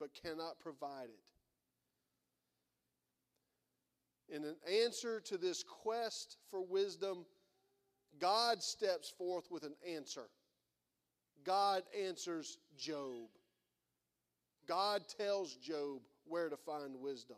but 0.00 0.10
cannot 0.20 0.58
provide 0.58 1.10
it. 1.10 1.20
In 4.28 4.44
an 4.44 4.56
answer 4.84 5.20
to 5.20 5.36
this 5.36 5.62
quest 5.62 6.38
for 6.50 6.62
wisdom, 6.62 7.26
God 8.18 8.62
steps 8.62 9.12
forth 9.16 9.50
with 9.50 9.64
an 9.64 9.74
answer. 9.86 10.28
God 11.44 11.82
answers 11.98 12.58
Job. 12.76 13.28
God 14.66 15.02
tells 15.18 15.54
Job 15.56 16.00
where 16.26 16.48
to 16.48 16.56
find 16.56 17.00
wisdom. 17.00 17.36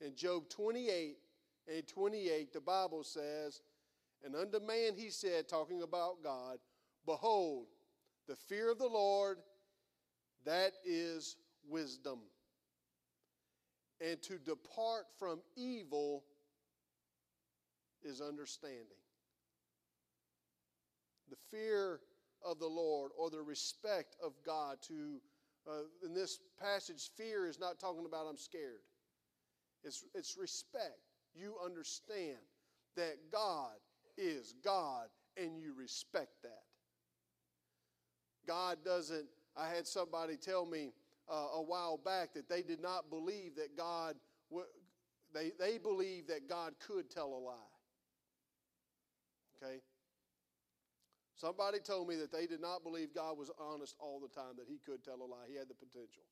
In 0.00 0.14
Job 0.16 0.48
28 0.48 1.16
and 1.72 1.86
28, 1.86 2.52
the 2.52 2.60
Bible 2.60 3.04
says, 3.04 3.62
And 4.24 4.34
unto 4.34 4.58
man 4.60 4.94
he 4.96 5.10
said, 5.10 5.48
talking 5.48 5.82
about 5.82 6.22
God, 6.22 6.58
Behold, 7.06 7.66
the 8.26 8.34
fear 8.34 8.72
of 8.72 8.78
the 8.78 8.88
Lord, 8.88 9.38
that 10.44 10.72
is 10.84 11.36
wisdom. 11.68 12.18
And 14.00 14.20
to 14.22 14.38
depart 14.38 15.06
from 15.18 15.40
evil 15.56 16.24
is 18.02 18.20
understanding. 18.20 19.00
The 21.30 21.36
fear 21.50 22.00
of 22.44 22.58
the 22.58 22.66
Lord 22.66 23.10
or 23.18 23.30
the 23.30 23.42
respect 23.42 24.16
of 24.22 24.32
God. 24.44 24.76
To 24.88 25.20
uh, 25.68 25.82
in 26.04 26.14
this 26.14 26.38
passage, 26.60 27.10
fear 27.16 27.46
is 27.46 27.58
not 27.58 27.80
talking 27.80 28.06
about 28.06 28.26
I'm 28.28 28.36
scared. 28.36 28.82
It's, 29.82 30.04
it's 30.14 30.36
respect. 30.38 30.98
You 31.34 31.56
understand 31.64 32.38
that 32.96 33.16
God 33.32 33.72
is 34.16 34.54
God 34.64 35.06
and 35.36 35.58
you 35.58 35.74
respect 35.76 36.42
that. 36.42 36.62
God 38.46 38.78
doesn't, 38.84 39.26
I 39.56 39.68
had 39.68 39.86
somebody 39.86 40.36
tell 40.36 40.64
me 40.64 40.92
uh, 41.28 41.58
a 41.58 41.62
while 41.62 41.98
back 41.98 42.34
that 42.34 42.48
they 42.48 42.62
did 42.62 42.80
not 42.80 43.10
believe 43.10 43.56
that 43.56 43.76
God, 43.76 44.16
they, 45.34 45.52
they 45.58 45.78
believed 45.78 46.28
that 46.28 46.48
God 46.48 46.74
could 46.86 47.10
tell 47.10 47.28
a 47.28 47.40
lie. 47.42 47.72
Okay? 49.62 49.80
Somebody 51.34 51.80
told 51.80 52.08
me 52.08 52.16
that 52.16 52.32
they 52.32 52.46
did 52.46 52.60
not 52.60 52.82
believe 52.82 53.14
God 53.14 53.36
was 53.36 53.50
honest 53.58 53.94
all 53.98 54.20
the 54.20 54.28
time, 54.28 54.54
that 54.56 54.66
he 54.68 54.78
could 54.86 55.04
tell 55.04 55.16
a 55.16 55.28
lie. 55.28 55.44
He 55.48 55.56
had 55.56 55.68
the 55.68 55.74
potential. 55.74 56.22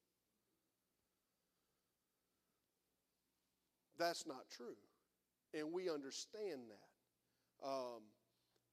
That's 3.98 4.26
not 4.26 4.48
true. 4.50 4.76
And 5.52 5.72
we 5.72 5.90
understand 5.90 6.62
that. 6.70 7.66
Um, 7.66 8.02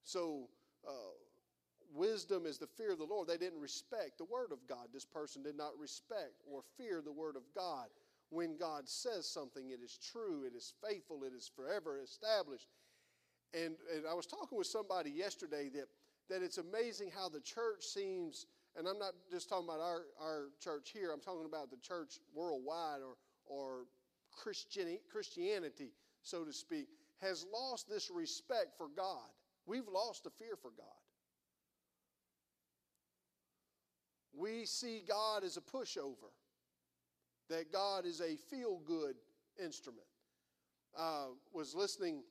so, 0.04 0.50
uh, 0.88 0.92
wisdom 1.94 2.46
is 2.46 2.58
the 2.58 2.68
fear 2.68 2.92
of 2.92 2.98
the 2.98 3.06
Lord. 3.06 3.28
They 3.28 3.38
didn't 3.38 3.60
respect 3.60 4.18
the 4.18 4.26
word 4.26 4.52
of 4.52 4.60
God. 4.68 4.88
This 4.94 5.06
person 5.06 5.44
did 5.44 5.58
not 5.58 5.78
respect 5.80 6.42
or 6.50 6.62
fear 6.78 7.02
the 7.04 7.12
word 7.12 7.36
of 7.36 7.44
God. 7.56 7.88
When 8.30 8.58
God 8.58 8.88
says 8.88 9.28
something, 9.28 9.70
it 9.70 9.82
is 9.84 9.98
true, 9.98 10.44
it 10.46 10.56
is 10.56 10.74
faithful, 10.88 11.24
it 11.24 11.34
is 11.36 11.52
forever 11.54 12.00
established. 12.02 12.68
And, 13.54 13.76
and 13.94 14.06
I 14.10 14.14
was 14.14 14.26
talking 14.26 14.58
with 14.58 14.68
somebody 14.68 15.12
yesterday 15.12 15.70
that, 15.76 15.88
that 16.30 16.42
it's 16.42 16.58
amazing 16.58 17.12
how 17.14 17.28
the 17.28 17.42
church 17.42 17.84
seems, 17.84 18.46
and 18.78 18.88
I'm 18.88 18.98
not 18.98 19.14
just 19.30 19.50
talking 19.50 19.68
about 19.68 19.82
our, 19.82 20.04
our 20.22 20.46
church 20.64 20.92
here, 20.94 21.12
I'm 21.12 21.20
talking 21.20 21.46
about 21.46 21.72
the 21.72 21.78
church 21.78 22.20
worldwide 22.34 23.02
or, 23.02 23.18
or 23.46 23.86
Christianity, 24.32 25.92
so 26.24 26.46
to 26.46 26.54
speak, 26.54 26.88
has 27.22 27.46
lost 27.52 27.90
this 27.90 28.10
respect 28.10 28.78
for 28.78 28.88
God. 28.96 29.28
We've 29.66 29.88
lost 29.88 30.24
the 30.24 30.30
fear 30.30 30.56
for 30.56 30.72
God. 30.72 31.01
We 34.34 34.66
see 34.66 35.04
God 35.08 35.44
as 35.44 35.58
a 35.58 35.62
pushover, 35.62 36.32
that 37.50 37.72
God 37.72 38.06
is 38.06 38.22
a 38.22 38.36
feel 38.36 38.80
good 38.86 39.16
instrument. 39.64 40.06
Uh, 40.98 41.28
was 41.54 41.74
listening 41.74 42.24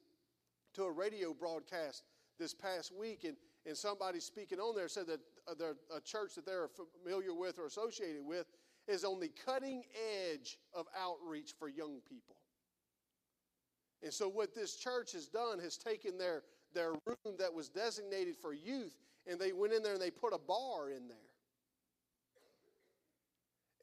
to 0.75 0.85
a 0.85 0.91
radio 0.91 1.33
broadcast 1.33 2.05
this 2.39 2.55
past 2.55 2.93
week, 2.95 3.25
and, 3.25 3.37
and 3.67 3.77
somebody 3.77 4.21
speaking 4.21 4.59
on 4.59 4.75
there 4.75 4.89
said 4.89 5.07
that 5.07 5.21
uh, 5.49 5.73
a 5.95 6.01
church 6.01 6.35
that 6.35 6.47
they're 6.47 6.69
familiar 7.03 7.35
with 7.35 7.59
or 7.59 7.67
associated 7.67 8.25
with 8.25 8.47
is 8.87 9.05
on 9.05 9.21
the 9.21 9.31
cutting 9.47 9.83
edge 10.23 10.59
of 10.75 10.87
outreach 10.99 11.55
for 11.59 11.69
young 11.69 12.01
people. 12.09 12.37
And 14.03 14.13
so, 14.13 14.29
what 14.29 14.55
this 14.55 14.77
church 14.77 15.13
has 15.13 15.27
done 15.27 15.59
has 15.59 15.77
taken 15.77 16.17
their, 16.17 16.43
their 16.75 16.93
room 16.93 17.37
that 17.39 17.53
was 17.53 17.69
designated 17.69 18.37
for 18.37 18.55
youth 18.55 18.95
and 19.27 19.39
they 19.39 19.53
went 19.53 19.73
in 19.73 19.83
there 19.83 19.95
and 19.95 20.03
they 20.03 20.11
put 20.11 20.33
a 20.33 20.39
bar 20.39 20.91
in 20.91 21.09
there. 21.09 21.17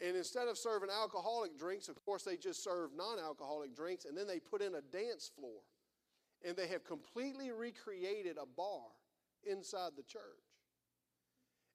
And 0.05 0.15
instead 0.15 0.47
of 0.47 0.57
serving 0.57 0.89
alcoholic 0.89 1.57
drinks, 1.57 1.89
of 1.89 2.03
course, 2.05 2.23
they 2.23 2.37
just 2.37 2.63
serve 2.63 2.91
non 2.95 3.17
alcoholic 3.19 3.75
drinks, 3.75 4.05
and 4.05 4.15
then 4.17 4.27
they 4.27 4.39
put 4.39 4.61
in 4.61 4.75
a 4.75 4.81
dance 4.81 5.31
floor. 5.35 5.61
And 6.45 6.55
they 6.55 6.67
have 6.67 6.85
completely 6.85 7.51
recreated 7.51 8.37
a 8.37 8.45
bar 8.45 8.85
inside 9.43 9.91
the 9.97 10.03
church. 10.03 10.21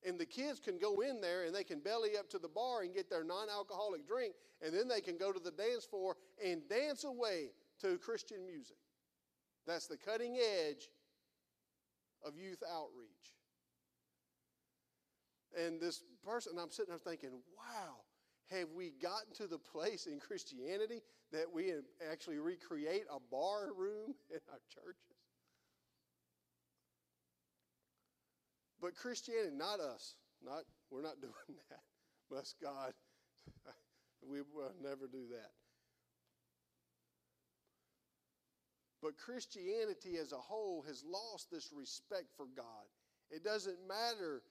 And 0.06 0.18
the 0.18 0.26
kids 0.26 0.60
can 0.60 0.78
go 0.78 1.00
in 1.00 1.20
there 1.20 1.44
and 1.44 1.54
they 1.54 1.62
can 1.64 1.78
belly 1.78 2.16
up 2.18 2.28
to 2.30 2.38
the 2.38 2.48
bar 2.48 2.82
and 2.82 2.94
get 2.94 3.10
their 3.10 3.24
non 3.24 3.48
alcoholic 3.48 4.06
drink, 4.06 4.34
and 4.64 4.72
then 4.72 4.88
they 4.88 5.00
can 5.00 5.16
go 5.16 5.32
to 5.32 5.40
the 5.40 5.50
dance 5.50 5.84
floor 5.84 6.16
and 6.44 6.68
dance 6.68 7.04
away 7.04 7.50
to 7.80 7.98
Christian 7.98 8.46
music. 8.46 8.76
That's 9.66 9.86
the 9.86 9.96
cutting 9.96 10.36
edge 10.36 10.88
of 12.24 12.36
youth 12.36 12.62
outreach. 12.72 13.08
And 15.56 15.80
this 15.80 16.02
person, 16.24 16.54
I'm 16.60 16.70
sitting 16.70 16.90
there 16.90 16.98
thinking, 16.98 17.30
wow, 17.56 17.96
have 18.52 18.68
we 18.76 18.92
gotten 19.02 19.32
to 19.34 19.46
the 19.46 19.58
place 19.58 20.06
in 20.06 20.18
Christianity 20.20 21.02
that 21.32 21.46
we 21.52 21.72
actually 22.10 22.38
recreate 22.38 23.04
a 23.10 23.18
bar 23.30 23.72
room 23.76 24.14
in 24.30 24.40
our 24.50 24.60
churches? 24.72 25.16
But 28.80 28.96
Christianity, 28.96 29.54
not 29.56 29.80
us. 29.80 30.14
Not 30.44 30.64
we're 30.90 31.02
not 31.02 31.20
doing 31.20 31.58
that. 31.70 31.80
Bless 32.30 32.54
God. 32.62 32.92
we 34.28 34.40
will 34.40 34.72
never 34.82 35.06
do 35.06 35.26
that. 35.30 35.50
But 39.02 39.16
Christianity 39.16 40.16
as 40.20 40.32
a 40.32 40.36
whole 40.36 40.84
has 40.86 41.02
lost 41.04 41.50
this 41.50 41.72
respect 41.76 42.26
for 42.36 42.46
God. 42.56 42.86
It 43.30 43.42
doesn't 43.42 43.78
matter 43.88 44.42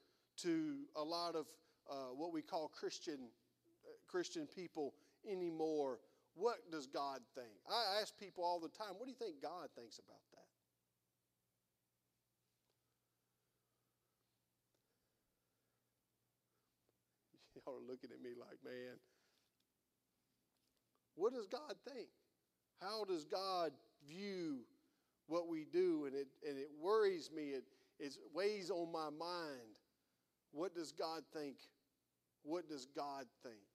to 0.42 0.76
a 0.96 1.04
lot 1.04 1.36
of 1.36 1.46
uh, 1.90 2.14
what 2.16 2.34
we 2.34 2.42
call 2.42 2.68
Christian 2.68 3.20
Christian 4.12 4.48
people 4.48 4.94
anymore. 5.30 6.00
What 6.36 6.72
does 6.72 6.88
God 6.88 7.20
think? 7.36 7.52
I 7.70 8.00
ask 8.02 8.18
people 8.18 8.44
all 8.44 8.60
the 8.60 8.70
time, 8.70 8.96
what 8.98 9.06
do 9.06 9.12
you 9.12 9.18
think 9.18 9.42
God 9.42 9.70
thinks 9.76 10.00
about 10.00 10.22
that? 10.34 10.40
Y'all 17.66 17.76
are 17.76 17.88
looking 17.90 18.12
at 18.12 18.22
me 18.22 18.32
like, 18.40 18.58
man, 18.64 18.98
what 21.16 21.34
does 21.34 21.48
God 21.48 21.76
think? 21.88 22.08
How 22.82 23.04
does 23.04 23.26
God 23.26 23.72
view 24.08 24.60
what 25.28 25.48
we 25.48 25.66
do? 25.72 26.06
And 26.06 26.16
it, 26.16 26.28
and 26.48 26.58
it 26.58 26.70
worries 26.82 27.30
me, 27.36 27.50
it, 27.50 27.66
it 28.00 28.16
weighs 28.34 28.72
on 28.72 28.92
my 28.92 29.10
mind. 29.10 29.78
What 30.52 30.74
does 30.74 30.92
God 30.92 31.24
think? 31.34 31.58
What 32.44 32.68
does 32.68 32.86
God 32.86 33.26
think? 33.44 33.71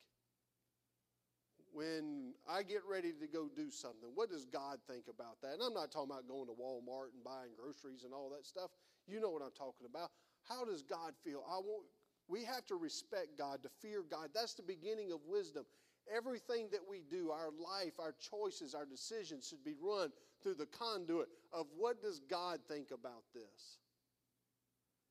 When 1.77 2.33
I 2.49 2.63
get 2.63 2.81
ready 2.89 3.13
to 3.13 3.27
go 3.27 3.51
do 3.55 3.69
something, 3.69 4.09
what 4.15 4.31
does 4.31 4.47
God 4.47 4.79
think 4.89 5.13
about 5.13 5.43
that? 5.43 5.53
And 5.53 5.63
I'm 5.63 5.75
not 5.75 5.93
talking 5.93 6.09
about 6.09 6.27
going 6.27 6.47
to 6.47 6.57
Walmart 6.57 7.13
and 7.13 7.23
buying 7.23 7.53
groceries 7.53 8.03
and 8.03 8.15
all 8.15 8.31
that 8.31 8.47
stuff. 8.47 8.71
You 9.07 9.21
know 9.21 9.29
what 9.29 9.43
I'm 9.43 9.53
talking 9.53 9.85
about. 9.85 10.09
How 10.49 10.65
does 10.65 10.81
God 10.81 11.13
feel? 11.23 11.45
I 11.45 11.59
want, 11.59 11.85
we 12.29 12.45
have 12.45 12.65
to 12.73 12.77
respect 12.77 13.37
God, 13.37 13.63
to 13.63 13.69
fear 13.69 14.03
God. 14.11 14.31
That's 14.33 14.55
the 14.55 14.63
beginning 14.63 15.13
of 15.13 15.21
wisdom. 15.29 15.67
Everything 16.09 16.69
that 16.73 16.81
we 16.89 17.03
do, 17.11 17.31
our 17.31 17.51
life, 17.53 18.01
our 18.01 18.15
choices, 18.25 18.75
our 18.75 18.87
decisions 18.87 19.47
should 19.47 19.63
be 19.63 19.75
run 19.79 20.09
through 20.43 20.55
the 20.55 20.73
conduit 20.73 21.29
of 21.53 21.67
what 21.77 22.01
does 22.01 22.21
God 22.21 22.61
think 22.71 22.89
about 22.91 23.25
this? 23.35 23.81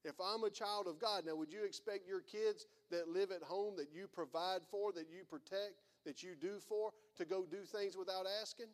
If 0.03 0.15
I'm 0.19 0.43
a 0.43 0.49
child 0.49 0.87
of 0.87 0.99
God, 0.99 1.25
now 1.27 1.35
would 1.35 1.53
you 1.53 1.63
expect 1.63 2.07
your 2.07 2.21
kids 2.21 2.65
that 2.89 3.07
live 3.07 3.29
at 3.29 3.43
home, 3.43 3.75
that 3.77 3.93
you 3.93 4.07
provide 4.07 4.61
for, 4.71 4.91
that 4.93 5.09
you 5.13 5.25
protect, 5.29 5.84
that 6.05 6.23
you 6.23 6.35
do 6.39 6.59
for, 6.59 6.91
to 7.17 7.25
go 7.25 7.45
do 7.49 7.65
things 7.65 7.97
without 7.97 8.25
asking? 8.41 8.67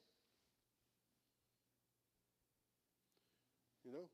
You 3.83 3.91
know? 3.91 4.09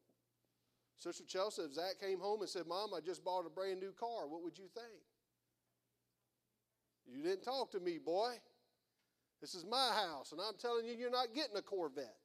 Sister 0.99 1.23
Chelsea, 1.27 1.61
if 1.61 1.73
Zach 1.73 1.99
came 2.01 2.19
home 2.19 2.41
and 2.41 2.49
said, 2.49 2.63
Mom, 2.67 2.93
I 2.95 2.99
just 3.01 3.23
bought 3.23 3.45
a 3.45 3.49
brand 3.49 3.79
new 3.79 3.91
car, 3.91 4.27
what 4.27 4.43
would 4.43 4.57
you 4.57 4.65
think? 4.73 5.01
You 7.05 7.23
didn't 7.23 7.43
talk 7.43 7.71
to 7.71 7.79
me, 7.79 7.97
boy. 7.97 8.33
This 9.39 9.53
is 9.53 9.65
my 9.65 9.93
house, 9.93 10.31
and 10.31 10.41
I'm 10.41 10.57
telling 10.59 10.85
you, 10.85 10.93
you're 10.93 11.11
not 11.11 11.27
getting 11.35 11.55
a 11.55 11.61
Corvette. 11.61 12.17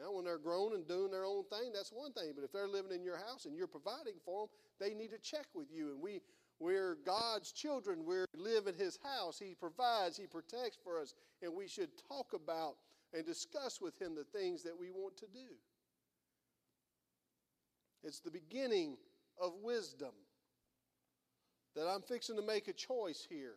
Now, 0.00 0.12
when 0.12 0.24
they're 0.24 0.38
grown 0.38 0.74
and 0.74 0.86
doing 0.86 1.10
their 1.10 1.24
own 1.24 1.44
thing, 1.50 1.72
that's 1.74 1.90
one 1.90 2.12
thing. 2.12 2.32
But 2.34 2.44
if 2.44 2.52
they're 2.52 2.68
living 2.68 2.92
in 2.92 3.02
your 3.02 3.18
house 3.18 3.46
and 3.46 3.56
you're 3.56 3.66
providing 3.66 4.14
for 4.24 4.46
them, 4.46 4.48
they 4.78 4.94
need 4.94 5.10
to 5.10 5.18
check 5.18 5.46
with 5.54 5.66
you. 5.72 5.90
And 5.90 6.00
we, 6.00 6.20
we're 6.60 6.96
God's 7.06 7.52
children. 7.52 8.04
We 8.04 8.24
live 8.36 8.66
in 8.66 8.74
His 8.74 8.98
house. 9.02 9.38
He 9.38 9.54
provides, 9.54 10.16
He 10.16 10.26
protects 10.26 10.78
for 10.82 11.00
us. 11.00 11.14
And 11.42 11.54
we 11.54 11.68
should 11.68 11.90
talk 12.08 12.32
about 12.34 12.76
and 13.14 13.24
discuss 13.24 13.80
with 13.80 14.00
Him 14.00 14.14
the 14.14 14.24
things 14.38 14.62
that 14.64 14.78
we 14.78 14.90
want 14.90 15.16
to 15.18 15.26
do. 15.26 15.54
It's 18.02 18.20
the 18.20 18.30
beginning 18.30 18.96
of 19.40 19.52
wisdom 19.62 20.12
that 21.76 21.86
I'm 21.86 22.02
fixing 22.02 22.36
to 22.36 22.42
make 22.42 22.68
a 22.68 22.72
choice 22.72 23.26
here. 23.28 23.54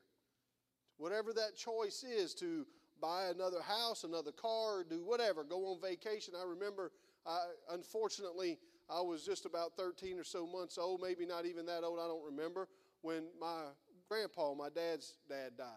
Whatever 0.97 1.33
that 1.33 1.55
choice 1.55 2.03
is 2.03 2.35
to 2.35 2.67
buy 3.01 3.29
another 3.33 3.61
house, 3.61 4.03
another 4.03 4.31
car, 4.31 4.85
do 4.87 5.03
whatever, 5.03 5.43
go 5.43 5.71
on 5.71 5.81
vacation. 5.81 6.35
I 6.39 6.45
remember, 6.45 6.91
I, 7.25 7.39
unfortunately, 7.71 8.59
I 8.89 9.01
was 9.01 9.23
just 9.23 9.45
about 9.45 9.75
13 9.75 10.19
or 10.19 10.23
so 10.23 10.45
months 10.45 10.77
old, 10.77 11.01
maybe 11.01 11.25
not 11.25 11.47
even 11.47 11.65
that 11.65 11.83
old, 11.83 11.99
I 11.99 12.07
don't 12.07 12.23
remember, 12.23 12.67
when 13.01 13.23
my 13.39 13.63
grandpa, 14.07 14.53
my 14.53 14.69
dad's 14.69 15.13
dad, 15.29 15.57
died. 15.57 15.67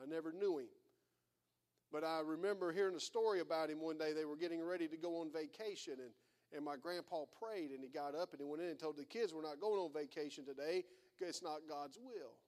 I 0.00 0.06
never 0.06 0.32
knew 0.32 0.58
him. 0.58 0.68
But 1.92 2.04
I 2.04 2.20
remember 2.24 2.72
hearing 2.72 2.94
a 2.94 3.00
story 3.00 3.40
about 3.40 3.68
him 3.68 3.80
one 3.80 3.98
day. 3.98 4.12
They 4.12 4.24
were 4.24 4.36
getting 4.36 4.62
ready 4.62 4.86
to 4.88 4.96
go 4.96 5.20
on 5.20 5.32
vacation, 5.32 5.94
and, 5.98 6.12
And 6.54 6.64
my 6.64 6.76
grandpa 6.76 7.24
prayed 7.40 7.70
and 7.70 7.82
he 7.82 7.88
got 7.88 8.14
up 8.14 8.32
and 8.32 8.40
he 8.40 8.46
went 8.46 8.62
in 8.62 8.68
and 8.68 8.78
told 8.78 8.96
the 8.96 9.04
kids, 9.04 9.34
We're 9.34 9.42
not 9.42 9.60
going 9.60 9.80
on 9.80 9.92
vacation 9.92 10.44
today. 10.44 10.84
It's 11.20 11.42
not 11.42 11.60
God's 11.68 11.98
will. 11.98 12.38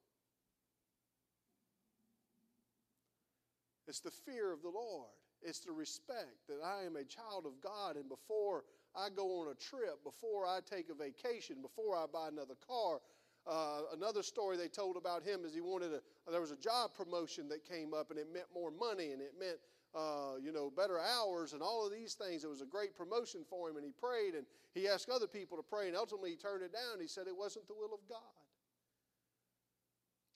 It's 3.87 4.01
the 4.01 4.11
fear 4.11 4.53
of 4.53 4.63
the 4.63 4.71
Lord. 4.71 5.11
It's 5.43 5.59
the 5.59 5.73
respect 5.73 6.47
that 6.49 6.61
I 6.65 6.85
am 6.85 6.97
a 6.97 7.05
child 7.05 7.47
of 7.47 7.61
God, 7.61 7.97
and 7.97 8.09
before 8.09 8.65
I 8.95 9.09
go 9.11 9.41
on 9.41 9.49
a 9.51 9.55
trip, 9.55 10.05
before 10.05 10.47
I 10.47 10.61
take 10.65 10.89
a 10.89 10.95
vacation, 10.95 11.57
before 11.61 11.97
I 11.97 12.07
buy 12.11 12.29
another 12.29 12.55
car, 12.67 13.01
uh, 13.47 13.83
another 13.95 14.23
story 14.23 14.57
they 14.57 14.69
told 14.69 14.97
about 14.97 15.23
him 15.23 15.45
is 15.45 15.53
he 15.53 15.61
wanted 15.61 15.93
a, 15.93 16.31
there 16.31 16.41
was 16.41 16.53
a 16.53 16.57
job 16.57 16.95
promotion 16.95 17.49
that 17.49 17.65
came 17.65 17.93
up, 17.93 18.11
and 18.11 18.19
it 18.19 18.29
meant 18.33 18.47
more 18.55 18.71
money, 18.71 19.13
and 19.13 19.21
it 19.21 19.35
meant 19.39 19.59
uh, 19.95 20.37
you 20.43 20.53
know, 20.53 20.71
better 20.75 20.99
hours 20.99 21.53
and 21.53 21.63
all 21.63 21.85
of 21.85 21.93
these 21.93 22.15
things. 22.15 22.45
It 22.45 22.49
was 22.49 22.63
a 22.63 22.67
great 22.67 22.97
promotion 22.97 23.43
for 23.49 23.69
him, 23.69 23.77
and 23.77 23.85
he 23.85 23.93
prayed, 23.93 24.35
and 24.35 24.47
he 24.75 24.89
asked 24.89 25.11
other 25.11 25.27
people 25.27 25.57
to 25.57 25.63
pray, 25.63 25.89
and 25.89 25.97
ultimately 25.97 26.31
he 26.31 26.37
turned 26.37 26.63
it 26.63 26.73
down. 26.73 27.01
He 27.01 27.09
said 27.09 27.27
it 27.27 27.37
wasn't 27.37 27.69
the 27.69 27.75
will 27.75 27.93
of 27.93 28.01
God. 28.09 28.19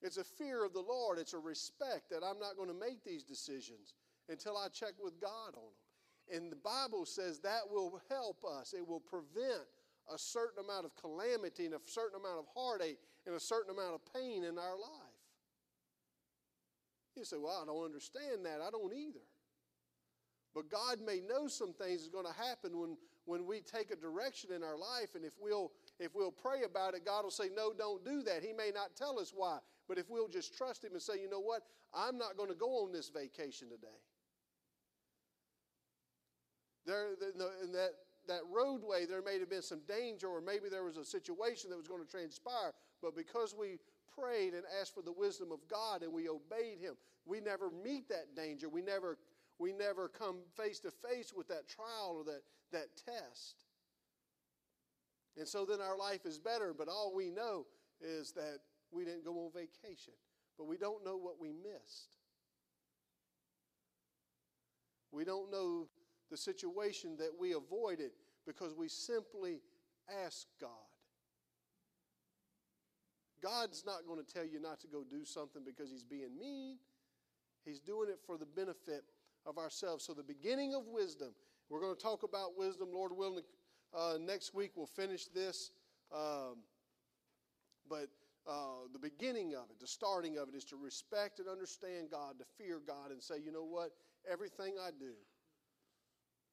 It's 0.02 0.18
a 0.18 0.24
fear 0.24 0.64
of 0.64 0.74
the 0.74 0.82
Lord. 0.82 1.18
It's 1.18 1.32
a 1.32 1.38
respect 1.38 2.10
that 2.10 2.22
I'm 2.22 2.38
not 2.38 2.56
going 2.56 2.68
to 2.68 2.74
make 2.74 3.02
these 3.02 3.24
decisions 3.24 3.94
until 4.28 4.56
I 4.56 4.68
check 4.68 4.92
with 5.02 5.20
God 5.20 5.54
on 5.56 5.72
them. 5.72 6.42
And 6.42 6.52
the 6.52 6.56
Bible 6.56 7.06
says 7.06 7.38
that 7.40 7.62
will 7.70 8.00
help 8.10 8.44
us. 8.44 8.74
It 8.74 8.86
will 8.86 9.00
prevent 9.00 9.64
a 10.12 10.18
certain 10.18 10.64
amount 10.64 10.86
of 10.86 10.94
calamity 10.96 11.66
and 11.66 11.74
a 11.74 11.80
certain 11.84 12.20
amount 12.20 12.38
of 12.38 12.46
heartache 12.54 12.98
and 13.26 13.34
a 13.34 13.40
certain 13.40 13.70
amount 13.70 13.94
of 13.94 14.00
pain 14.14 14.44
in 14.44 14.58
our 14.58 14.76
life. 14.76 15.16
You 17.16 17.24
say, 17.24 17.36
Well, 17.38 17.60
I 17.62 17.66
don't 17.66 17.84
understand 17.84 18.44
that. 18.44 18.60
I 18.60 18.70
don't 18.70 18.92
either. 18.92 19.24
But 20.54 20.70
God 20.70 21.00
may 21.04 21.20
know 21.20 21.48
some 21.48 21.74
things 21.74 22.00
is 22.00 22.08
going 22.08 22.24
to 22.24 22.32
happen 22.32 22.78
when, 22.78 22.96
when 23.26 23.44
we 23.44 23.60
take 23.60 23.90
a 23.90 23.96
direction 23.96 24.52
in 24.52 24.62
our 24.62 24.78
life, 24.78 25.14
and 25.14 25.24
if 25.24 25.32
we'll 25.38 25.70
if 25.98 26.14
we'll 26.14 26.30
pray 26.30 26.62
about 26.64 26.94
it, 26.94 27.04
God 27.04 27.24
will 27.24 27.30
say, 27.30 27.48
No, 27.54 27.72
don't 27.76 28.04
do 28.04 28.22
that. 28.22 28.42
He 28.42 28.52
may 28.52 28.70
not 28.74 28.96
tell 28.96 29.18
us 29.18 29.32
why. 29.34 29.58
But 29.88 29.98
if 29.98 30.08
we'll 30.10 30.28
just 30.28 30.56
trust 30.56 30.84
Him 30.84 30.92
and 30.92 31.02
say, 31.02 31.20
You 31.20 31.28
know 31.28 31.40
what? 31.40 31.62
I'm 31.94 32.18
not 32.18 32.36
going 32.36 32.50
to 32.50 32.54
go 32.54 32.84
on 32.84 32.92
this 32.92 33.08
vacation 33.08 33.68
today. 33.68 33.86
There, 36.84 37.08
in 37.64 37.72
that, 37.72 37.90
that 38.28 38.40
roadway, 38.50 39.06
there 39.06 39.22
may 39.22 39.38
have 39.38 39.50
been 39.50 39.62
some 39.62 39.80
danger, 39.88 40.28
or 40.28 40.40
maybe 40.40 40.68
there 40.68 40.84
was 40.84 40.96
a 40.96 41.04
situation 41.04 41.70
that 41.70 41.76
was 41.76 41.88
going 41.88 42.04
to 42.04 42.10
transpire. 42.10 42.72
But 43.02 43.16
because 43.16 43.54
we 43.58 43.78
prayed 44.18 44.54
and 44.54 44.62
asked 44.80 44.94
for 44.94 45.02
the 45.02 45.12
wisdom 45.12 45.52
of 45.52 45.66
God 45.68 46.02
and 46.02 46.12
we 46.12 46.28
obeyed 46.28 46.78
Him, 46.80 46.94
we 47.24 47.40
never 47.40 47.70
meet 47.70 48.08
that 48.08 48.34
danger. 48.34 48.68
We 48.68 48.82
never, 48.82 49.18
we 49.58 49.72
never 49.72 50.08
come 50.08 50.38
face 50.56 50.78
to 50.80 50.90
face 50.90 51.32
with 51.36 51.48
that 51.48 51.68
trial 51.68 52.16
or 52.16 52.24
that, 52.24 52.42
that 52.72 52.88
test. 52.96 53.64
And 55.36 55.46
so 55.46 55.64
then 55.64 55.80
our 55.80 55.98
life 55.98 56.24
is 56.24 56.38
better, 56.38 56.74
but 56.76 56.88
all 56.88 57.12
we 57.14 57.30
know 57.30 57.66
is 58.00 58.32
that 58.32 58.58
we 58.90 59.04
didn't 59.04 59.24
go 59.24 59.44
on 59.44 59.50
vacation, 59.52 60.14
but 60.56 60.66
we 60.66 60.76
don't 60.76 61.04
know 61.04 61.16
what 61.16 61.40
we 61.40 61.52
missed. 61.52 62.16
We 65.12 65.24
don't 65.24 65.50
know 65.50 65.88
the 66.30 66.36
situation 66.36 67.16
that 67.18 67.30
we 67.38 67.52
avoided 67.52 68.10
because 68.46 68.74
we 68.74 68.88
simply 68.88 69.60
asked 70.24 70.48
God. 70.60 70.70
God's 73.42 73.84
not 73.84 74.06
going 74.06 74.24
to 74.24 74.34
tell 74.34 74.44
you 74.44 74.60
not 74.60 74.80
to 74.80 74.86
go 74.86 75.04
do 75.08 75.24
something 75.24 75.62
because 75.64 75.90
He's 75.90 76.04
being 76.04 76.36
mean. 76.38 76.78
He's 77.64 77.80
doing 77.80 78.08
it 78.08 78.18
for 78.26 78.38
the 78.38 78.46
benefit 78.46 79.04
of 79.44 79.58
ourselves. 79.58 80.04
So, 80.04 80.14
the 80.14 80.22
beginning 80.22 80.74
of 80.74 80.86
wisdom, 80.86 81.34
we're 81.68 81.80
going 81.80 81.94
to 81.94 82.02
talk 82.02 82.22
about 82.22 82.56
wisdom, 82.56 82.88
Lord 82.92 83.12
willing. 83.16 83.44
Uh, 83.94 84.14
next 84.20 84.54
week 84.54 84.72
we'll 84.76 84.86
finish 84.86 85.26
this. 85.26 85.70
Um, 86.12 86.58
but 87.88 88.08
uh, 88.46 88.86
the 88.92 88.98
beginning 88.98 89.54
of 89.54 89.70
it, 89.70 89.80
the 89.80 89.86
starting 89.86 90.38
of 90.38 90.48
it, 90.48 90.54
is 90.54 90.64
to 90.66 90.76
respect 90.76 91.40
and 91.40 91.48
understand 91.48 92.08
God, 92.10 92.38
to 92.38 92.44
fear 92.56 92.80
God, 92.84 93.10
and 93.10 93.22
say, 93.22 93.34
you 93.44 93.52
know 93.52 93.64
what? 93.64 93.90
Everything 94.30 94.74
I 94.80 94.90
do, 94.90 95.12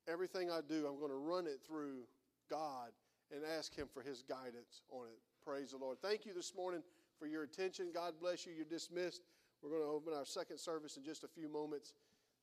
everything 0.08 0.50
I 0.52 0.60
do, 0.68 0.88
I'm 0.88 1.00
going 1.00 1.12
to 1.12 1.18
run 1.18 1.48
it 1.48 1.60
through 1.66 2.04
God 2.50 2.92
and 3.34 3.42
ask 3.58 3.76
Him 3.76 3.88
for 3.94 4.02
His 4.02 4.24
guidance 4.24 4.82
on 4.92 5.06
it. 5.06 5.20
Praise 5.46 5.72
the 5.72 5.78
Lord. 5.78 5.98
Thank 6.02 6.26
you 6.26 6.34
this 6.34 6.54
morning 6.56 6.82
for 7.20 7.28
your 7.28 7.44
attention. 7.44 7.92
God 7.94 8.14
bless 8.20 8.46
you. 8.46 8.54
You're 8.54 8.66
dismissed. 8.66 9.22
We're 9.62 9.70
going 9.70 9.82
to 9.82 9.88
open 9.88 10.14
our 10.14 10.26
second 10.26 10.60
service 10.60 10.98
in 10.98 11.04
just 11.04 11.24
a 11.24 11.28
few 11.28 11.50
moments. 11.50 11.94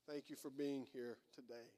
Thank 0.09 0.31
you 0.31 0.37
for 0.37 0.51
being 0.51 0.87
here 0.93 1.19
today. 1.35 1.69